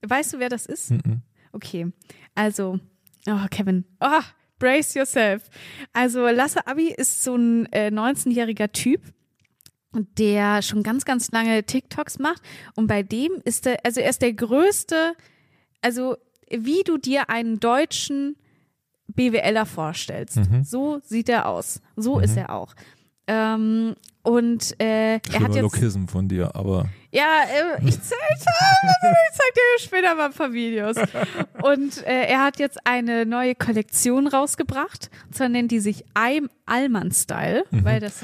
Weißt 0.02 0.34
du, 0.34 0.40
wer 0.40 0.50
das 0.50 0.66
ist? 0.66 0.92
Mhm. 0.92 1.22
Okay, 1.52 1.88
also, 2.36 2.80
oh, 3.28 3.46
Kevin, 3.50 3.86
oh, 4.02 4.22
brace 4.60 4.94
yourself. 4.94 5.50
Also, 5.94 6.28
Lasse 6.28 6.66
Abi 6.68 6.90
ist 6.90 7.24
so 7.24 7.36
ein 7.36 7.66
äh, 7.72 7.88
19-jähriger 7.88 8.72
Typ, 8.72 9.02
der 9.96 10.62
schon 10.62 10.84
ganz, 10.84 11.06
ganz 11.06 11.32
lange 11.32 11.64
TikToks 11.64 12.20
macht. 12.20 12.42
Und 12.76 12.88
bei 12.88 13.04
dem 13.04 13.32
ist 13.44 13.66
er, 13.68 13.78
also 13.84 14.02
er 14.02 14.10
ist 14.10 14.22
der 14.22 14.34
größte, 14.34 15.14
also 15.82 16.18
wie 16.50 16.84
du 16.84 16.98
dir 16.98 17.30
einen 17.30 17.60
deutschen 17.60 18.36
BWLer 19.08 19.66
vorstellst. 19.66 20.38
Mhm. 20.38 20.64
So 20.64 21.00
sieht 21.04 21.30
er 21.30 21.48
aus. 21.48 21.82
So 21.96 22.20
ist 22.20 22.38
er 22.38 22.52
auch. 22.52 22.74
Ähm, 23.28 23.96
und 24.22 24.80
äh, 24.80 25.16
er 25.16 25.40
hat 25.40 25.54
jetzt. 25.54 25.62
Lokism 25.62 26.06
von 26.06 26.28
dir, 26.28 26.56
aber 26.56 26.88
Ja, 27.12 27.44
äh, 27.44 27.88
ich, 27.88 28.02
zeig, 28.02 28.20
ich 28.38 28.44
zeig 28.44 29.54
dir 29.54 29.80
später 29.80 30.16
mal 30.16 30.26
ein 30.28 30.34
paar 30.34 30.52
Videos. 30.54 30.98
Und 31.64 32.06
äh, 32.06 32.26
er 32.28 32.44
hat 32.44 32.60
jetzt 32.60 32.80
eine 32.86 33.26
neue 33.26 33.56
Kollektion 33.56 34.28
rausgebracht. 34.28 35.10
Und 35.28 35.36
zwar 35.36 35.50
nennt 35.50 35.72
die 35.72 35.80
sich 35.80 36.06
I'm 36.14 36.50
Allman 36.66 37.12
Style, 37.12 37.64
weil 37.72 38.00
das 38.00 38.22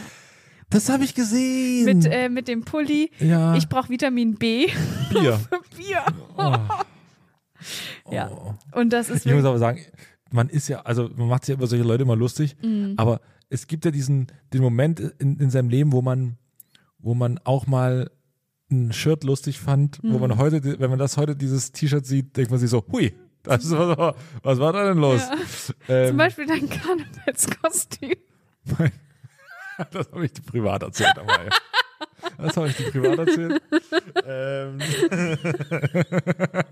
das 0.71 0.89
habe 0.89 1.03
ich 1.03 1.13
gesehen. 1.13 1.85
mit, 1.85 2.05
äh, 2.11 2.27
mit 2.29 2.47
dem 2.47 2.63
Pulli. 2.63 3.11
ja, 3.19 3.55
Ich 3.55 3.69
brauche 3.69 3.89
Vitamin 3.89 4.35
B 4.35 4.67
Bier. 5.11 5.39
Bier. 5.77 6.03
Oh. 6.37 6.55
Ja. 8.11 8.29
Oh. 8.31 8.55
Und 8.79 8.91
das 8.91 9.09
ist 9.09 9.25
Ich 9.25 9.31
muss 9.33 9.45
aber 9.45 9.59
sagen, 9.59 9.81
man 10.31 10.49
ist 10.49 10.67
ja, 10.67 10.81
also 10.81 11.09
man 11.15 11.27
macht 11.27 11.45
sich 11.45 11.53
ja 11.53 11.57
über 11.57 11.67
solche 11.67 11.83
Leute 11.85 12.03
immer 12.03 12.15
lustig, 12.15 12.55
Mhm. 12.61 12.95
aber 12.97 13.21
es 13.49 13.67
gibt 13.67 13.85
ja 13.85 13.91
diesen 13.91 14.27
den 14.53 14.61
Moment 14.63 14.99
in, 15.19 15.37
in 15.37 15.51
seinem 15.51 15.69
Leben, 15.69 15.91
wo 15.91 16.01
man, 16.01 16.37
wo 16.97 17.13
man 17.13 17.39
auch 17.43 17.67
mal 17.67 18.09
ein 18.71 18.93
Shirt 18.93 19.23
lustig 19.23 19.59
fand, 19.59 19.99
wo 20.01 20.13
Mhm. 20.15 20.19
man 20.21 20.37
heute, 20.37 20.79
wenn 20.79 20.89
man 20.89 20.97
das 20.97 21.17
heute 21.17 21.35
dieses 21.35 21.71
T-Shirt 21.71 22.05
sieht, 22.05 22.35
denkt 22.35 22.49
man 22.49 22.59
sich 22.59 22.69
so, 22.69 22.83
hui, 22.91 23.13
das 23.43 23.65
ist, 23.65 23.71
was, 23.71 23.97
war- 23.97 24.15
was 24.41 24.59
war 24.59 24.73
da 24.73 24.85
denn 24.87 24.97
los? 24.97 25.21
Ja. 25.87 25.95
Ähm, 25.95 26.07
zum 26.09 26.17
Beispiel 26.17 26.45
dein 26.47 26.67
Karnevalskostüm. 26.67 28.15
das 29.91 30.11
habe 30.11 30.25
ich 30.25 30.33
dir 30.33 30.41
privat 30.43 30.83
erzählt, 30.83 31.17
aber 31.17 31.43
ja. 31.43 31.49
Das 32.37 32.57
habe 32.57 32.67
ich 32.69 32.75
dir 32.77 32.91
privat 32.91 33.19
erzählt. 33.19 33.61
ähm. 34.25 34.79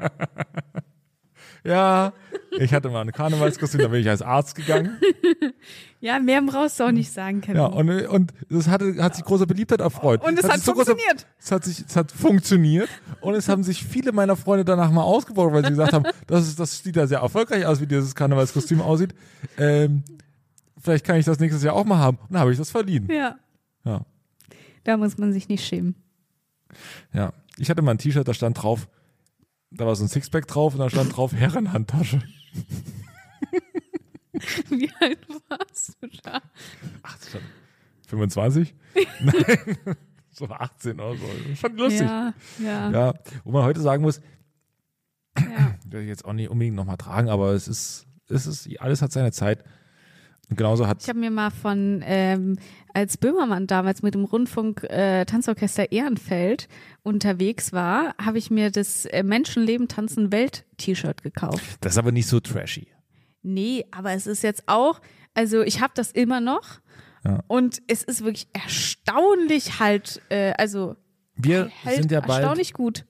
ja, 1.63 2.13
ich 2.57 2.73
hatte 2.73 2.89
mal 2.89 3.01
ein 3.01 3.11
Karnevalskostüm, 3.11 3.81
da 3.81 3.87
bin 3.87 4.01
ich 4.01 4.09
als 4.09 4.21
Arzt 4.21 4.55
gegangen. 4.55 4.99
Ja, 6.01 6.19
mehr 6.19 6.41
brauchst 6.41 6.79
du 6.79 6.85
auch 6.85 6.91
nicht 6.91 7.11
sagen, 7.11 7.41
Kevin. 7.41 7.57
Ja, 7.57 7.65
und, 7.65 7.89
und 8.07 8.33
das 8.49 8.67
hatte, 8.69 8.95
hat 9.03 9.15
sich 9.15 9.25
große 9.25 9.45
Beliebtheit 9.47 9.81
erfreut. 9.81 10.23
Und 10.23 10.39
es 10.39 10.47
hat 10.47 10.57
ist 10.57 10.65
so 10.65 10.71
große- 10.71 10.85
funktioniert. 10.85 11.27
Es 11.37 11.51
hat, 11.51 11.63
sich, 11.65 11.83
es 11.85 11.95
hat 11.95 12.11
funktioniert 12.11 12.89
und 13.21 13.35
es 13.35 13.49
haben 13.49 13.63
sich 13.63 13.83
viele 13.83 14.11
meiner 14.13 14.35
Freunde 14.37 14.63
danach 14.65 14.91
mal 14.91 15.03
ausgebaut, 15.03 15.51
weil 15.51 15.63
sie 15.63 15.71
gesagt 15.71 15.93
haben, 15.93 16.05
das, 16.27 16.47
ist, 16.47 16.59
das 16.59 16.81
sieht 16.83 16.95
ja 16.95 17.05
sehr 17.05 17.19
erfolgreich 17.19 17.65
aus, 17.65 17.81
wie 17.81 17.87
dieses 17.87 18.15
Karnevalskostüm 18.15 18.81
aussieht. 18.81 19.13
Ähm, 19.57 20.03
vielleicht 20.79 21.05
kann 21.05 21.17
ich 21.17 21.25
das 21.25 21.39
nächstes 21.39 21.63
Jahr 21.63 21.75
auch 21.75 21.85
mal 21.85 21.97
haben. 21.99 22.17
Und 22.17 22.31
dann 22.31 22.41
habe 22.41 22.51
ich 22.51 22.57
das 22.57 22.71
verliehen. 22.71 23.07
ja, 23.11 23.37
Ja. 23.85 24.05
da 24.83 24.97
muss 24.97 25.17
man 25.17 25.33
sich 25.33 25.47
nicht 25.49 25.65
schämen. 25.65 25.95
Ja, 27.13 27.33
ich 27.57 27.69
hatte 27.69 27.81
mal 27.81 27.91
ein 27.91 27.97
T-Shirt, 27.97 28.27
da 28.27 28.33
stand 28.33 28.61
drauf, 28.61 28.87
da 29.71 29.85
war 29.85 29.95
so 29.95 30.03
ein 30.03 30.07
Sixpack 30.07 30.47
drauf 30.47 30.73
und 30.73 30.79
da 30.79 30.89
stand 30.89 31.15
drauf 31.15 31.33
Herrenhandtasche. 31.33 32.21
Wie 34.69 34.89
alt 34.99 35.19
warst 35.49 35.97
du 36.01 36.07
da? 36.23 36.41
Ach, 37.03 37.17
das 37.17 37.29
stand 37.29 37.43
25? 38.07 38.73
Nein, 39.21 39.77
so 40.31 40.45
18 40.47 40.99
oder 40.99 41.15
so. 41.15 41.25
Ich 41.51 41.61
lustig. 41.75 42.01
Ja, 42.07 42.33
ja, 42.63 42.91
Ja, 42.91 43.13
wo 43.43 43.51
man 43.51 43.63
heute 43.63 43.81
sagen 43.81 44.01
muss, 44.03 44.21
ja. 45.37 45.75
werde 45.85 46.03
ich 46.03 46.07
jetzt 46.09 46.25
auch 46.25 46.33
nicht 46.33 46.49
unbedingt 46.49 46.75
nochmal 46.75 46.97
tragen, 46.97 47.29
aber 47.29 47.51
es 47.53 47.67
ist, 47.67 48.05
es 48.29 48.47
ist, 48.47 48.69
alles 48.79 49.01
hat 49.01 49.11
seine 49.11 49.31
Zeit. 49.31 49.63
Genauso 50.49 50.87
hat, 50.87 51.01
Ich 51.03 51.09
habe 51.09 51.19
mir 51.19 51.29
mal 51.31 51.51
von, 51.51 52.01
ähm, 52.05 52.57
als 52.93 53.17
Böhmermann 53.17 53.67
damals 53.67 54.01
mit 54.01 54.15
dem 54.15 54.25
Rundfunk 54.25 54.83
äh, 54.83 55.25
Tanzorchester 55.25 55.91
Ehrenfeld 55.91 56.67
unterwegs 57.03 57.71
war, 57.71 58.15
habe 58.19 58.39
ich 58.39 58.49
mir 58.49 58.71
das 58.71 59.05
äh, 59.05 59.21
Menschenleben 59.23 59.87
tanzen 59.87 60.31
Welt 60.31 60.65
T-Shirt 60.77 61.21
gekauft. 61.21 61.77
das 61.81 61.93
ist 61.93 61.97
aber 61.99 62.11
nicht 62.11 62.27
so 62.27 62.39
trashy. 62.39 62.87
Nee, 63.43 63.85
aber 63.91 64.11
es 64.13 64.25
ist 64.27 64.41
jetzt 64.43 64.63
auch, 64.67 64.99
also 65.35 65.61
ich 65.61 65.81
habe 65.81 65.93
das 65.95 66.11
immer 66.11 66.41
noch 66.41 66.79
Ja. 67.23 67.43
und 67.47 67.81
es 67.87 68.03
ist 68.03 68.23
wirklich 68.23 68.47
erstaunlich 68.53 69.79
halt, 69.79 70.21
äh, 70.29 70.53
also 70.57 70.95
Wir 71.35 71.69
sind 71.85 72.11
ja 72.11 72.21
bald, 72.21 72.41
erstaunlich 72.41 72.73
gut. 72.73 73.05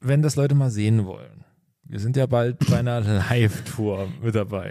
wenn 0.00 0.22
das 0.22 0.36
Leute 0.36 0.54
mal 0.54 0.70
sehen 0.70 1.04
wollen, 1.04 1.44
wir 1.90 1.98
sind 1.98 2.16
ja 2.16 2.26
bald 2.26 2.58
bei 2.70 2.78
einer 2.78 3.00
Live-Tour 3.30 4.08
mit 4.22 4.34
dabei. 4.34 4.70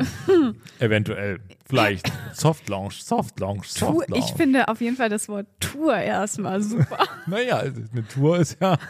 Eventuell. 0.80 1.40
Vielleicht. 1.66 2.12
Soft 2.34 2.70
Launch, 2.70 3.04
Soft 3.04 3.40
Launch, 3.40 3.68
Soft 3.68 4.10
Launch. 4.10 4.26
ich 4.26 4.36
finde 4.36 4.68
auf 4.70 4.80
jeden 4.82 4.96
Fall 4.96 5.10
das 5.10 5.28
Wort 5.28 5.48
Tour 5.60 5.96
erstmal 5.96 6.62
super. 6.64 6.98
Naja, 7.28 7.60
eine 7.60 8.08
Tour 8.08 8.40
ist 8.40 8.58
ja. 8.62 8.78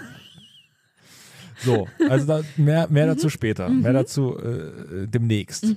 So, 1.62 1.90
also 2.08 2.26
da, 2.26 2.42
mehr, 2.56 2.88
mehr 2.90 3.06
dazu 3.08 3.30
später, 3.30 3.68
mehr 3.68 3.92
dazu 3.92 4.38
äh, 4.40 5.08
demnächst. 5.08 5.76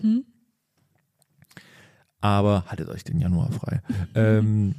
Aber 2.21 2.65
haltet 2.69 2.89
euch 2.89 3.03
den 3.03 3.19
Januar 3.19 3.51
frei. 3.51 3.83
Ähm, 4.15 4.75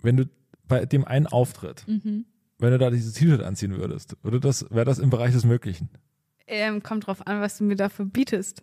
wenn 0.00 0.16
du 0.16 0.24
bei 0.66 0.84
dem 0.84 1.04
einen 1.04 1.28
Auftritt, 1.28 1.84
Mhm. 1.86 2.24
wenn 2.58 2.70
du 2.72 2.78
da 2.78 2.90
dieses 2.90 3.12
T-Shirt 3.14 3.40
anziehen 3.42 3.76
würdest, 3.76 4.16
würde 4.24 4.40
das, 4.40 4.66
wäre 4.70 4.84
das 4.84 4.98
im 4.98 5.10
Bereich 5.10 5.32
des 5.32 5.44
Möglichen? 5.44 5.90
Ähm, 6.46 6.82
kommt 6.82 7.06
drauf 7.06 7.26
an, 7.26 7.40
was 7.40 7.58
du 7.58 7.64
mir 7.64 7.76
dafür 7.76 8.04
bietest. 8.04 8.62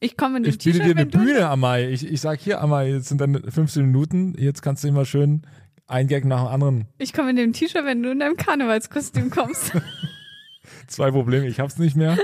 Ich 0.00 0.16
komme 0.16 0.38
in 0.38 0.44
dem 0.44 0.50
Ich 0.50 0.58
biete 0.58 0.78
dir 0.80 0.90
eine 0.96 1.06
Bühne, 1.06 1.48
Amai. 1.48 1.88
Ich, 1.90 2.06
ich 2.10 2.20
sag 2.20 2.40
hier, 2.40 2.60
Amai, 2.60 2.90
jetzt 2.90 3.08
sind 3.08 3.20
dann 3.20 3.42
15 3.50 3.84
Minuten. 3.84 4.34
Jetzt 4.38 4.62
kannst 4.62 4.82
du 4.84 4.88
immer 4.88 5.04
schön 5.04 5.42
ein 5.86 6.06
Gag 6.06 6.24
nach 6.24 6.44
dem 6.44 6.46
anderen. 6.48 6.86
Ich 6.98 7.12
komme 7.12 7.30
in 7.30 7.36
dem 7.36 7.52
T-Shirt, 7.52 7.84
wenn 7.84 8.02
du 8.02 8.10
in 8.12 8.20
deinem 8.20 8.36
Karnevalskostüm 8.36 9.30
kommst. 9.30 9.72
Zwei 10.86 11.10
Probleme, 11.10 11.46
ich 11.46 11.58
hab's 11.60 11.78
nicht 11.78 11.96
mehr. 11.96 12.16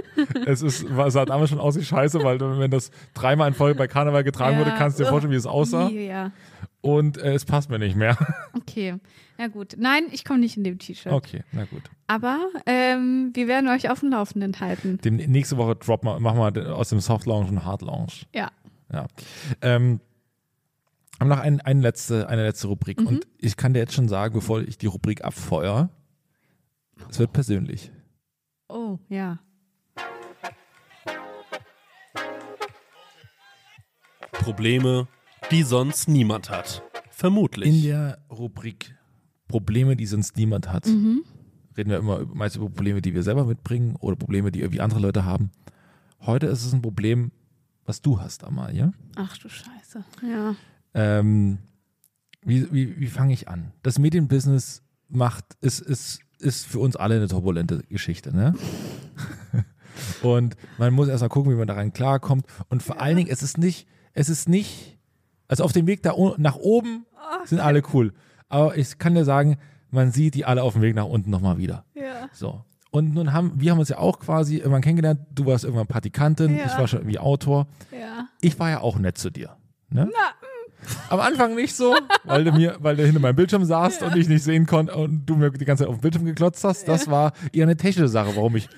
es 0.46 0.62
ist, 0.62 0.94
war- 0.96 1.10
sah 1.10 1.24
damals 1.24 1.50
schon 1.50 1.58
aus 1.60 1.76
wie 1.78 1.84
Scheiße, 1.84 2.22
weil 2.22 2.38
wenn 2.40 2.70
das 2.70 2.90
dreimal 3.14 3.48
in 3.48 3.54
Folge 3.54 3.76
bei 3.78 3.86
Karneval 3.88 4.24
getragen 4.24 4.58
wurde, 4.58 4.70
Ja. 4.70 4.76
kannst 4.76 4.98
du 4.98 5.04
dir 5.04 5.08
vorstellen, 5.10 5.32
wie 5.32 5.36
es 5.36 5.46
aussah. 5.46 5.88
Ja, 5.88 6.32
Und 6.86 7.18
äh, 7.18 7.34
es 7.34 7.44
passt 7.44 7.68
mir 7.68 7.80
nicht 7.80 7.96
mehr. 7.96 8.16
okay. 8.52 8.94
Na 9.38 9.48
gut. 9.48 9.74
Nein, 9.76 10.04
ich 10.12 10.24
komme 10.24 10.38
nicht 10.38 10.56
in 10.56 10.62
dem 10.62 10.78
T-Shirt. 10.78 11.12
Okay, 11.12 11.42
na 11.50 11.64
gut. 11.64 11.82
Aber 12.06 12.38
ähm, 12.64 13.32
wir 13.34 13.48
werden 13.48 13.68
euch 13.68 13.90
auf 13.90 14.00
dem 14.00 14.10
Laufenden 14.10 14.60
halten. 14.60 14.98
Dem, 14.98 15.16
nächste 15.16 15.56
Woche 15.56 15.74
drop 15.74 16.04
mal, 16.04 16.20
machen 16.20 16.38
wir 16.38 16.76
aus 16.76 16.90
dem 16.90 17.00
Soft 17.00 17.26
Lounge 17.26 17.48
einen 17.48 17.64
Hard 17.64 17.82
Lounge. 17.82 18.12
Ja. 18.32 18.52
Ja. 18.92 19.08
Ähm, 19.62 19.98
haben 21.18 21.28
noch 21.28 21.40
ein, 21.40 21.60
eine, 21.60 21.80
letzte, 21.80 22.28
eine 22.28 22.44
letzte 22.44 22.68
Rubrik. 22.68 23.00
Mhm. 23.00 23.06
Und 23.08 23.26
ich 23.38 23.56
kann 23.56 23.74
dir 23.74 23.80
jetzt 23.80 23.94
schon 23.94 24.08
sagen, 24.08 24.32
bevor 24.34 24.60
ich 24.60 24.78
die 24.78 24.86
Rubrik 24.86 25.24
abfeuere, 25.24 25.90
es 27.10 27.18
wird 27.18 27.32
persönlich. 27.32 27.90
Oh, 28.68 29.00
ja. 29.08 29.40
Probleme, 34.30 35.08
die 35.50 35.62
sonst 35.62 36.08
niemand 36.08 36.50
hat. 36.50 36.82
Vermutlich. 37.10 37.68
In 37.74 37.82
der 37.82 38.18
Rubrik 38.30 38.94
Probleme, 39.48 39.96
die 39.96 40.06
sonst 40.06 40.36
niemand 40.36 40.70
hat, 40.72 40.86
Mhm. 40.86 41.22
reden 41.76 41.90
wir 41.90 41.98
immer 41.98 42.24
meist 42.26 42.56
über 42.56 42.68
Probleme, 42.68 43.00
die 43.00 43.14
wir 43.14 43.22
selber 43.22 43.44
mitbringen 43.44 43.96
oder 44.00 44.16
Probleme, 44.16 44.50
die 44.50 44.60
irgendwie 44.60 44.80
andere 44.80 45.00
Leute 45.00 45.24
haben. 45.24 45.50
Heute 46.20 46.46
ist 46.46 46.64
es 46.64 46.72
ein 46.72 46.82
Problem, 46.82 47.30
was 47.84 48.02
du 48.02 48.20
hast, 48.20 48.42
Amalia. 48.44 48.92
Ach 49.14 49.36
du 49.38 49.48
Scheiße. 49.48 50.04
Ja. 50.28 50.56
Ähm, 50.94 51.58
wie 52.42 52.72
wie, 52.72 52.98
wie 52.98 53.06
fange 53.06 53.32
ich 53.32 53.48
an? 53.48 53.72
Das 53.82 53.98
Medienbusiness 53.98 54.82
macht, 55.08 55.44
ist, 55.60 55.80
ist, 55.80 56.20
ist 56.40 56.66
für 56.66 56.80
uns 56.80 56.96
alle 56.96 57.14
eine 57.16 57.28
turbulente 57.28 57.82
Geschichte, 57.88 58.34
ne? 58.34 58.54
Und 60.22 60.56
man 60.78 60.92
muss 60.92 61.08
erstmal 61.08 61.28
gucken, 61.30 61.52
wie 61.52 61.56
man 61.56 61.66
daran 61.68 61.92
klarkommt. 61.92 62.44
Und 62.68 62.82
vor 62.82 63.00
allen 63.00 63.16
Dingen, 63.16 63.30
es 63.30 63.42
ist 63.42 63.56
nicht, 63.58 63.86
es 64.12 64.28
ist 64.28 64.48
nicht, 64.48 64.95
also 65.48 65.64
auf 65.64 65.72
dem 65.72 65.86
Weg 65.86 66.02
da 66.02 66.14
nach 66.38 66.56
oben 66.56 67.06
sind 67.44 67.60
alle 67.60 67.82
cool. 67.92 68.12
Aber 68.48 68.76
ich 68.76 68.98
kann 68.98 69.14
dir 69.14 69.24
sagen, 69.24 69.56
man 69.90 70.10
sieht 70.10 70.34
die 70.34 70.44
alle 70.44 70.62
auf 70.62 70.74
dem 70.74 70.82
Weg 70.82 70.94
nach 70.94 71.06
unten 71.06 71.30
nochmal 71.30 71.58
wieder. 71.58 71.84
Ja. 71.94 72.28
So. 72.32 72.64
Und 72.90 73.14
nun 73.14 73.32
haben, 73.32 73.52
wir 73.56 73.72
haben 73.72 73.78
uns 73.78 73.88
ja 73.88 73.98
auch 73.98 74.18
quasi 74.20 74.56
irgendwann 74.56 74.82
kennengelernt. 74.82 75.20
Du 75.34 75.46
warst 75.46 75.64
irgendwann 75.64 75.86
Praktikantin, 75.86 76.56
Ja. 76.56 76.66
ich 76.66 76.78
war 76.78 76.88
schon 76.88 77.00
irgendwie 77.00 77.18
Autor. 77.18 77.66
Ja. 77.92 78.28
Ich 78.40 78.58
war 78.58 78.70
ja 78.70 78.80
auch 78.80 78.98
nett 78.98 79.18
zu 79.18 79.30
dir. 79.30 79.56
Ne? 79.90 80.08
Am 81.08 81.20
Anfang 81.20 81.54
nicht 81.56 81.74
so, 81.74 81.96
weil 82.24 82.44
du 82.44 82.52
mir, 82.52 82.76
weil 82.80 82.96
du 82.96 83.04
hinter 83.04 83.18
meinem 83.20 83.34
Bildschirm 83.34 83.64
saßt 83.64 84.02
und 84.02 84.14
ich 84.16 84.28
nicht 84.28 84.44
sehen 84.44 84.66
konnte 84.66 84.94
und 84.94 85.26
du 85.26 85.36
mir 85.36 85.50
die 85.50 85.64
ganze 85.64 85.82
Zeit 85.82 85.88
auf 85.88 85.96
den 85.96 86.02
Bildschirm 86.02 86.24
geklotzt 86.24 86.62
hast. 86.64 86.86
Das 86.86 87.10
war 87.10 87.32
eher 87.52 87.64
eine 87.64 87.76
technische 87.76 88.08
Sache, 88.08 88.36
warum 88.36 88.56
ich, 88.56 88.68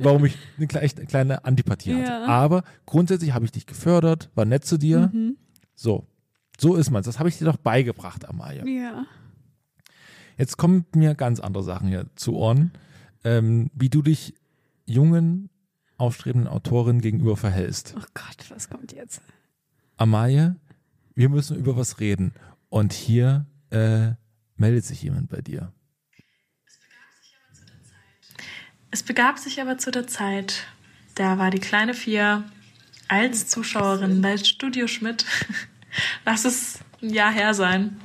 warum 0.00 0.24
ich 0.24 0.36
eine, 0.58 0.66
kleine 0.68 1.44
Antipathie 1.44 1.94
hatte. 1.94 2.10
Ja. 2.10 2.26
Aber 2.26 2.64
grundsätzlich 2.86 3.32
habe 3.32 3.44
ich 3.44 3.52
dich 3.52 3.66
gefördert, 3.66 4.30
war 4.34 4.44
nett 4.44 4.64
zu 4.64 4.78
dir. 4.78 5.10
So. 5.74 6.06
So 6.64 6.76
ist 6.76 6.90
man's. 6.90 7.04
Das 7.04 7.18
habe 7.18 7.28
ich 7.28 7.36
dir 7.36 7.44
doch 7.44 7.58
beigebracht, 7.58 8.26
Amaya. 8.26 8.64
Ja. 8.64 9.04
Jetzt 10.38 10.56
kommen 10.56 10.86
mir 10.94 11.14
ganz 11.14 11.38
andere 11.38 11.62
Sachen 11.62 11.88
hier 11.88 12.06
zu 12.16 12.34
Ohren, 12.34 12.72
ähm, 13.22 13.70
wie 13.74 13.90
du 13.90 14.00
dich 14.00 14.32
jungen, 14.86 15.50
aufstrebenden 15.98 16.48
Autorinnen 16.48 17.02
gegenüber 17.02 17.36
verhältst. 17.36 17.94
Oh 17.98 18.04
Gott, 18.14 18.46
was 18.48 18.70
kommt 18.70 18.94
jetzt? 18.94 19.20
Amaye, 19.98 20.56
wir 21.14 21.28
müssen 21.28 21.54
über 21.58 21.76
was 21.76 22.00
reden. 22.00 22.32
Und 22.70 22.94
hier 22.94 23.44
äh, 23.68 24.12
meldet 24.56 24.86
sich 24.86 25.02
jemand 25.02 25.28
bei 25.28 25.42
dir. 25.42 25.70
Es 28.90 29.02
begab 29.02 29.38
sich 29.38 29.60
aber 29.60 29.76
zu 29.76 29.90
der 29.90 30.06
Zeit, 30.06 30.64
da 31.14 31.36
war 31.36 31.50
die 31.50 31.60
kleine 31.60 31.92
Vier 31.92 32.42
als 33.08 33.48
Zuschauerin 33.48 34.22
bei 34.22 34.38
Studio 34.38 34.86
Schmidt. 34.86 35.26
Lass 36.24 36.44
es 36.44 36.80
ein 37.02 37.10
Jahr 37.10 37.32
her 37.32 37.54
sein. 37.54 38.00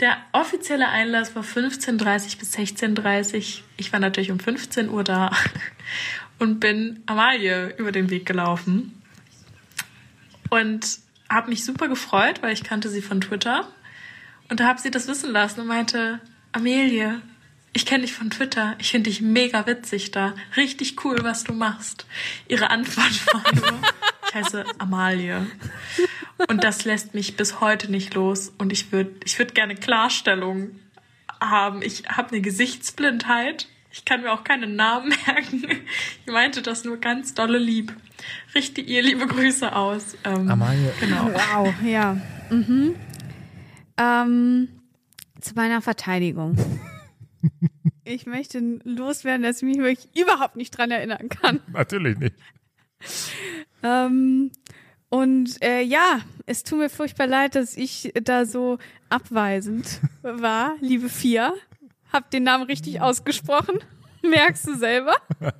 Der 0.00 0.16
offizielle 0.32 0.88
Einlass 0.88 1.36
war 1.36 1.42
15.30 1.42 2.38
bis 2.38 2.54
16.30 2.56 3.60
Ich 3.76 3.92
war 3.92 4.00
natürlich 4.00 4.30
um 4.30 4.40
15 4.40 4.88
Uhr 4.88 5.04
da 5.04 5.30
und 6.38 6.58
bin 6.60 7.02
Amalie 7.06 7.74
über 7.76 7.92
den 7.92 8.10
Weg 8.10 8.26
gelaufen 8.26 9.00
und 10.50 10.98
habe 11.30 11.50
mich 11.50 11.64
super 11.64 11.88
gefreut, 11.88 12.42
weil 12.42 12.52
ich 12.52 12.64
kannte 12.64 12.88
sie 12.88 13.02
von 13.02 13.20
Twitter 13.20 13.68
und 14.48 14.60
da 14.60 14.66
habe 14.66 14.80
sie 14.80 14.90
das 14.90 15.08
wissen 15.08 15.32
lassen 15.32 15.60
und 15.60 15.68
meinte, 15.68 16.20
Amelie, 16.52 17.20
ich 17.72 17.86
kenne 17.86 18.02
dich 18.02 18.12
von 18.12 18.30
Twitter. 18.30 18.76
Ich 18.78 18.90
finde 18.90 19.10
dich 19.10 19.20
mega 19.20 19.66
witzig 19.66 20.12
da. 20.12 20.34
Richtig 20.56 21.04
cool, 21.04 21.18
was 21.22 21.44
du 21.44 21.52
machst. 21.52 22.06
Ihre 22.46 22.70
Antwort 22.70 23.34
war 23.34 23.54
nur, 23.54 23.80
ich 24.28 24.34
heiße 24.34 24.64
Amalie. 24.78 25.46
Und 26.48 26.64
das 26.64 26.84
lässt 26.84 27.14
mich 27.14 27.36
bis 27.36 27.60
heute 27.60 27.90
nicht 27.90 28.14
los. 28.14 28.52
Und 28.58 28.72
ich 28.72 28.90
würde 28.92 29.12
ich 29.24 29.38
würd 29.38 29.54
gerne 29.54 29.74
Klarstellung 29.74 30.70
haben. 31.40 31.82
Ich 31.82 32.04
habe 32.08 32.30
eine 32.30 32.40
Gesichtsblindheit. 32.40 33.68
Ich 33.92 34.04
kann 34.04 34.22
mir 34.22 34.32
auch 34.32 34.42
keinen 34.42 34.74
Namen 34.76 35.08
merken. 35.26 35.64
Ich 36.26 36.32
meinte 36.32 36.62
das 36.62 36.84
nur 36.84 36.96
ganz 36.98 37.34
dolle 37.34 37.58
lieb. 37.58 37.94
Richte 38.54 38.80
ihr 38.80 39.02
liebe 39.02 39.26
Grüße 39.26 39.74
aus. 39.74 40.16
Ähm, 40.24 40.50
Amalie, 40.50 40.92
Genau. 41.00 41.30
Wow, 41.32 41.74
ja. 41.84 42.16
Mhm. 42.50 42.96
Ähm, 43.96 44.68
zu 45.40 45.54
meiner 45.54 45.80
Verteidigung. 45.82 46.56
Ich 48.06 48.26
möchte 48.26 48.58
loswerden, 48.84 49.42
dass 49.42 49.58
ich 49.58 49.62
mich 49.62 49.78
wirklich 49.78 50.08
überhaupt 50.14 50.56
nicht 50.56 50.76
dran 50.76 50.90
erinnern 50.90 51.30
kann. 51.30 51.60
natürlich 51.72 52.18
nicht. 52.18 52.34
Ähm, 53.82 54.50
und 55.14 55.62
äh, 55.62 55.80
ja, 55.80 56.22
es 56.44 56.64
tut 56.64 56.80
mir 56.80 56.90
furchtbar 56.90 57.28
leid, 57.28 57.54
dass 57.54 57.76
ich 57.76 58.12
da 58.24 58.44
so 58.44 58.78
abweisend 59.08 60.00
war, 60.22 60.74
liebe 60.80 61.08
Fia. 61.08 61.54
Hab 62.12 62.32
den 62.32 62.42
Namen 62.42 62.64
richtig 62.64 63.00
ausgesprochen. 63.00 63.78
Merkst 64.28 64.66
du 64.66 64.76
selber? 64.76 65.14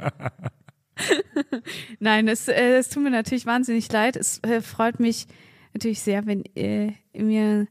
Nein, 2.00 2.26
es, 2.26 2.48
äh, 2.48 2.78
es 2.78 2.88
tut 2.88 3.04
mir 3.04 3.12
natürlich 3.12 3.46
wahnsinnig 3.46 3.92
leid. 3.92 4.16
Es 4.16 4.42
äh, 4.42 4.60
freut 4.60 4.98
mich 4.98 5.28
natürlich 5.72 6.00
sehr, 6.00 6.26
wenn 6.26 6.42
äh, 6.56 6.94
mir 7.12 7.68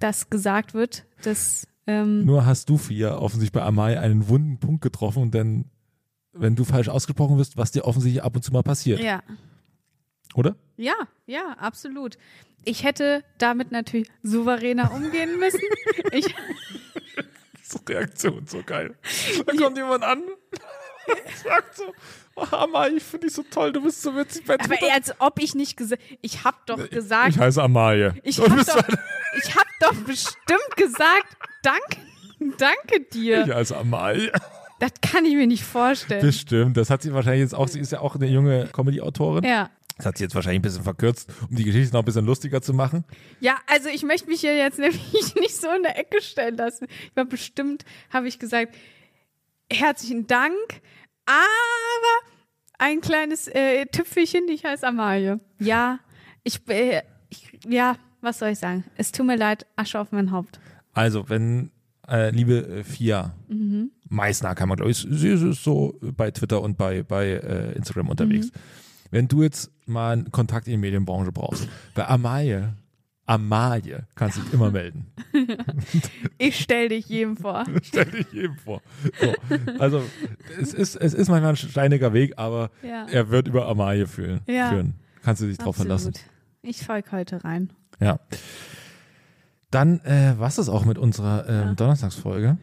das 0.00 0.30
gesagt 0.30 0.74
wird, 0.74 1.04
dass 1.22 1.68
ähm, 1.86 2.24
Nur 2.24 2.44
hast 2.44 2.68
du 2.70 2.76
vier 2.76 3.22
offensichtlich 3.22 3.52
bei 3.52 3.62
Amalie 3.62 4.00
einen 4.00 4.28
wunden 4.28 4.58
Punkt 4.58 4.82
getroffen 4.82 5.22
und 5.22 5.32
dann, 5.32 5.66
wenn 6.32 6.56
du 6.56 6.64
falsch 6.64 6.88
ausgesprochen 6.88 7.38
wirst, 7.38 7.56
was 7.56 7.70
dir 7.70 7.84
offensichtlich 7.84 8.24
ab 8.24 8.34
und 8.34 8.42
zu 8.42 8.52
mal 8.52 8.64
passiert, 8.64 8.98
ja, 8.98 9.22
oder? 10.34 10.56
Ja, 10.80 10.94
ja, 11.26 11.56
absolut. 11.58 12.16
Ich 12.64 12.84
hätte 12.84 13.24
damit 13.38 13.70
natürlich 13.72 14.08
souveräner 14.22 14.92
umgehen 14.92 15.38
müssen. 15.38 15.60
Ich, 16.12 16.34
So 17.62 17.78
Reaktion, 17.88 18.46
so 18.46 18.62
geil. 18.64 18.94
Da 19.46 19.52
kommt 19.54 19.76
jemand 19.76 20.02
an, 20.02 20.22
sagt 21.44 21.76
so, 21.76 21.84
oh, 22.34 22.46
Amalie, 22.50 22.96
ich 22.96 23.02
finde 23.04 23.28
dich 23.28 23.36
so 23.36 23.44
toll, 23.48 23.72
du 23.72 23.82
bist 23.82 24.02
so 24.02 24.16
witzig 24.16 24.44
bei 24.44 24.54
aber 24.54 24.64
Twitter. 24.64 24.92
als 24.92 25.12
ob 25.20 25.40
ich 25.40 25.54
nicht 25.54 25.76
gesagt, 25.76 26.02
ich 26.20 26.42
habe 26.44 26.56
doch 26.66 26.90
gesagt, 26.90 27.28
ich 27.30 27.38
heiße 27.38 27.62
Amalie. 27.62 28.14
Ich 28.24 28.40
Und 28.40 28.50
hab, 28.50 28.56
bist 28.56 28.70
doch, 28.70 28.82
ich 29.38 29.54
hab 29.54 29.66
doch 29.80 29.94
bestimmt 30.04 30.76
gesagt, 30.76 31.36
danke, 31.62 31.98
danke 32.58 33.00
dir. 33.12 33.44
Ich 33.46 33.54
heiße 33.54 33.76
Amalie. 33.76 34.32
Das 34.80 34.92
kann 35.02 35.24
ich 35.26 35.34
mir 35.34 35.46
nicht 35.46 35.62
vorstellen. 35.64 36.22
Bestimmt, 36.22 36.76
das 36.76 36.88
hat 36.90 37.02
sie 37.02 37.12
wahrscheinlich 37.12 37.42
jetzt 37.42 37.54
auch, 37.54 37.68
sie 37.68 37.78
ist 37.80 37.92
ja 37.92 38.00
auch 38.00 38.16
eine 38.16 38.26
junge 38.26 38.66
Comedy-Autorin. 38.72 39.44
Ja. 39.44 39.70
Das 40.00 40.06
hat 40.06 40.18
sie 40.18 40.24
jetzt 40.24 40.34
wahrscheinlich 40.34 40.60
ein 40.60 40.62
bisschen 40.62 40.82
verkürzt, 40.82 41.30
um 41.48 41.54
die 41.56 41.64
Geschichte 41.64 41.92
noch 41.94 42.02
ein 42.02 42.04
bisschen 42.06 42.24
lustiger 42.26 42.62
zu 42.62 42.72
machen. 42.74 43.04
Ja, 43.40 43.56
also 43.66 43.88
ich 43.88 44.02
möchte 44.02 44.28
mich 44.28 44.40
hier 44.40 44.56
jetzt 44.56 44.78
nämlich 44.80 45.34
nicht 45.34 45.56
so 45.56 45.68
in 45.76 45.82
der 45.82 45.98
Ecke 45.98 46.20
stellen 46.22 46.56
lassen. 46.56 46.86
Ich 46.90 47.16
war 47.16 47.24
bestimmt, 47.26 47.84
habe 48.10 48.26
ich 48.28 48.38
gesagt, 48.38 48.74
herzlichen 49.70 50.26
Dank, 50.26 50.54
aber 51.26 52.32
ein 52.78 53.00
kleines 53.00 53.46
äh, 53.48 53.86
Tüpfelchen, 53.86 54.48
ich 54.48 54.64
heiße 54.64 54.86
Amalie. 54.86 55.38
Ja, 55.58 56.00
ich, 56.44 56.66
äh, 56.68 57.02
ich, 57.28 57.58
ja, 57.68 57.96
was 58.20 58.38
soll 58.38 58.50
ich 58.50 58.58
sagen? 58.58 58.84
Es 58.96 59.12
tut 59.12 59.26
mir 59.26 59.36
leid, 59.36 59.66
Asche 59.76 60.00
auf 60.00 60.12
mein 60.12 60.30
Haupt. 60.30 60.60
Also, 60.92 61.28
wenn, 61.28 61.70
äh, 62.08 62.30
liebe 62.30 62.66
äh, 62.66 62.84
Fia, 62.84 63.34
Mhm. 63.48 63.90
Meißner 64.08 64.56
kann 64.56 64.68
man, 64.68 64.76
glaube 64.76 64.90
ich, 64.90 65.06
sie 65.08 65.28
ist 65.28 65.62
so 65.62 65.96
bei 66.02 66.32
Twitter 66.32 66.60
und 66.62 66.76
bei, 66.76 67.04
bei 67.04 67.26
äh, 67.28 67.72
Instagram 67.76 68.08
unterwegs. 68.08 68.46
Mhm. 68.48 68.58
Wenn 69.10 69.28
du 69.28 69.42
jetzt 69.42 69.70
mal 69.86 70.12
einen 70.12 70.30
Kontakt 70.30 70.66
in 70.66 70.72
die 70.72 70.76
Medienbranche 70.78 71.32
brauchst, 71.32 71.68
bei 71.94 72.06
Amalie, 72.06 72.74
Amalie 73.26 74.06
kannst 74.14 74.38
du 74.38 74.42
dich 74.42 74.52
immer 74.52 74.70
melden. 74.70 75.06
Ich 76.38 76.58
stell 76.58 76.88
dich 76.88 77.06
jedem 77.08 77.36
vor. 77.36 77.64
Stell 77.82 78.06
dich 78.06 78.32
jedem 78.32 78.56
vor. 78.56 78.80
So, 79.20 79.34
also, 79.78 80.02
es 80.58 80.72
ist, 80.72 80.96
es 80.96 81.12
ist 81.14 81.28
manchmal 81.28 81.50
ein 81.52 81.56
steiniger 81.56 82.12
Weg, 82.14 82.32
aber 82.38 82.70
Ja. 82.82 83.06
er 83.10 83.28
wird 83.30 83.46
über 83.46 83.66
Amalie 83.68 84.06
fühlen, 84.06 84.40
Ja. 84.46 84.70
führen. 84.70 84.94
Kannst 85.22 85.42
du 85.42 85.46
dich 85.46 85.58
drauf 85.58 85.76
verlassen. 85.76 86.14
Ich 86.62 86.84
folge 86.84 87.12
heute 87.12 87.44
rein. 87.44 87.70
Ja. 88.00 88.18
Dann 89.70 90.00
äh, 90.00 90.34
war 90.38 90.48
es 90.48 90.68
auch 90.68 90.84
mit 90.84 90.98
unserer 90.98 91.46
ähm, 91.48 91.68
Ja. 91.68 91.74
Donnerstagsfolge. 91.74 92.56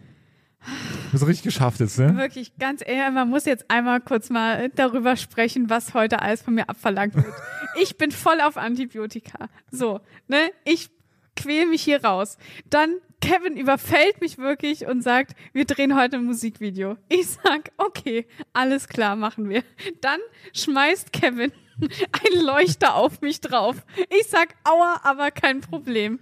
Ist 1.14 1.26
richtig 1.26 1.44
geschafft 1.44 1.80
jetzt, 1.80 1.98
ne? 2.00 2.16
Wirklich, 2.18 2.58
ganz 2.58 2.82
ehrlich, 2.86 3.14
man 3.14 3.30
muss 3.30 3.46
jetzt 3.46 3.70
einmal 3.70 4.02
kurz 4.02 4.30
mal 4.30 4.70
darüber 4.76 5.16
sprechen, 5.16 5.70
was 5.70 5.94
heute 5.94 6.22
alles 6.22 6.42
von 6.42 6.54
mir 6.56 6.70
abverlangt 6.70 7.16
wird. 7.16 7.34
Ich 7.82 7.98
bin 7.98 8.12
voll 8.12 8.42
auf 8.42 8.58
Antibiotika. 8.58 9.50
So, 9.72 10.02
ne? 10.28 10.52
Ich 10.66 10.90
quäl 11.36 11.68
mich 11.68 11.84
hier 11.84 12.04
raus. 12.04 12.38
Dann 12.70 12.96
Kevin 13.22 13.58
überfällt 13.58 14.22
mich 14.22 14.38
wirklich 14.38 14.86
und 14.86 15.02
sagt, 15.02 15.36
wir 15.54 15.66
drehen 15.66 15.96
heute 15.96 16.18
ein 16.18 16.26
Musikvideo. 16.26 16.98
Ich 17.10 17.28
sag, 17.28 17.72
okay, 17.78 18.28
alles 18.54 18.88
klar, 18.88 19.16
machen 19.16 19.50
wir. 19.50 19.64
Dann 20.02 20.20
schmeißt 20.54 21.14
Kevin 21.14 21.52
ein 21.80 22.42
Leuchter 22.42 22.96
auf 22.96 23.22
mich 23.22 23.42
drauf. 23.42 23.78
Ich 24.10 24.28
sag, 24.28 24.56
aua, 24.64 25.02
aber 25.04 25.32
kein 25.32 25.62
Problem. 25.62 26.20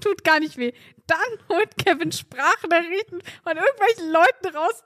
Tut 0.00 0.24
gar 0.24 0.40
nicht 0.40 0.56
weh. 0.58 0.72
Dann 1.06 1.18
holt 1.48 1.76
Kevin 1.78 2.12
Sprachnachrichten 2.12 3.20
von 3.42 3.56
irgendwelchen 3.56 4.12
Leuten 4.12 4.56
raus, 4.56 4.84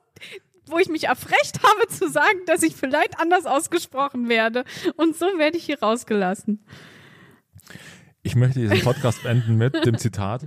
wo 0.66 0.78
ich 0.78 0.88
mich 0.88 1.04
erfrecht 1.04 1.60
habe 1.62 1.88
zu 1.88 2.08
sagen, 2.08 2.38
dass 2.46 2.62
ich 2.62 2.76
vielleicht 2.76 3.18
anders 3.18 3.46
ausgesprochen 3.46 4.28
werde. 4.28 4.64
Und 4.96 5.16
so 5.16 5.26
werde 5.38 5.56
ich 5.56 5.64
hier 5.64 5.80
rausgelassen. 5.80 6.64
Ich 8.22 8.36
möchte 8.36 8.60
diesen 8.60 8.80
Podcast 8.82 9.22
beenden 9.22 9.56
mit 9.56 9.84
dem 9.86 9.98
Zitat: 9.98 10.46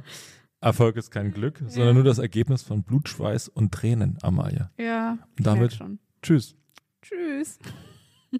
Erfolg 0.62 0.95
ist 0.95 1.12
kein 1.12 1.34
Glück, 1.34 1.62
sondern 1.67 1.95
nur 1.95 2.04
das 2.04 2.19
Ergebnis 2.19 2.62
von 2.62 2.84
Blut, 2.84 3.10
Schweiß 3.10 3.49
und 3.49 3.73
Tränen, 3.73 4.17
Amalia. 4.21 4.71
Ja, 4.78 5.17
Und 5.38 5.45
damit 5.47 5.73
schon. 5.73 5.99
tschüss. 6.21 6.56
Tschüss. 7.02 7.60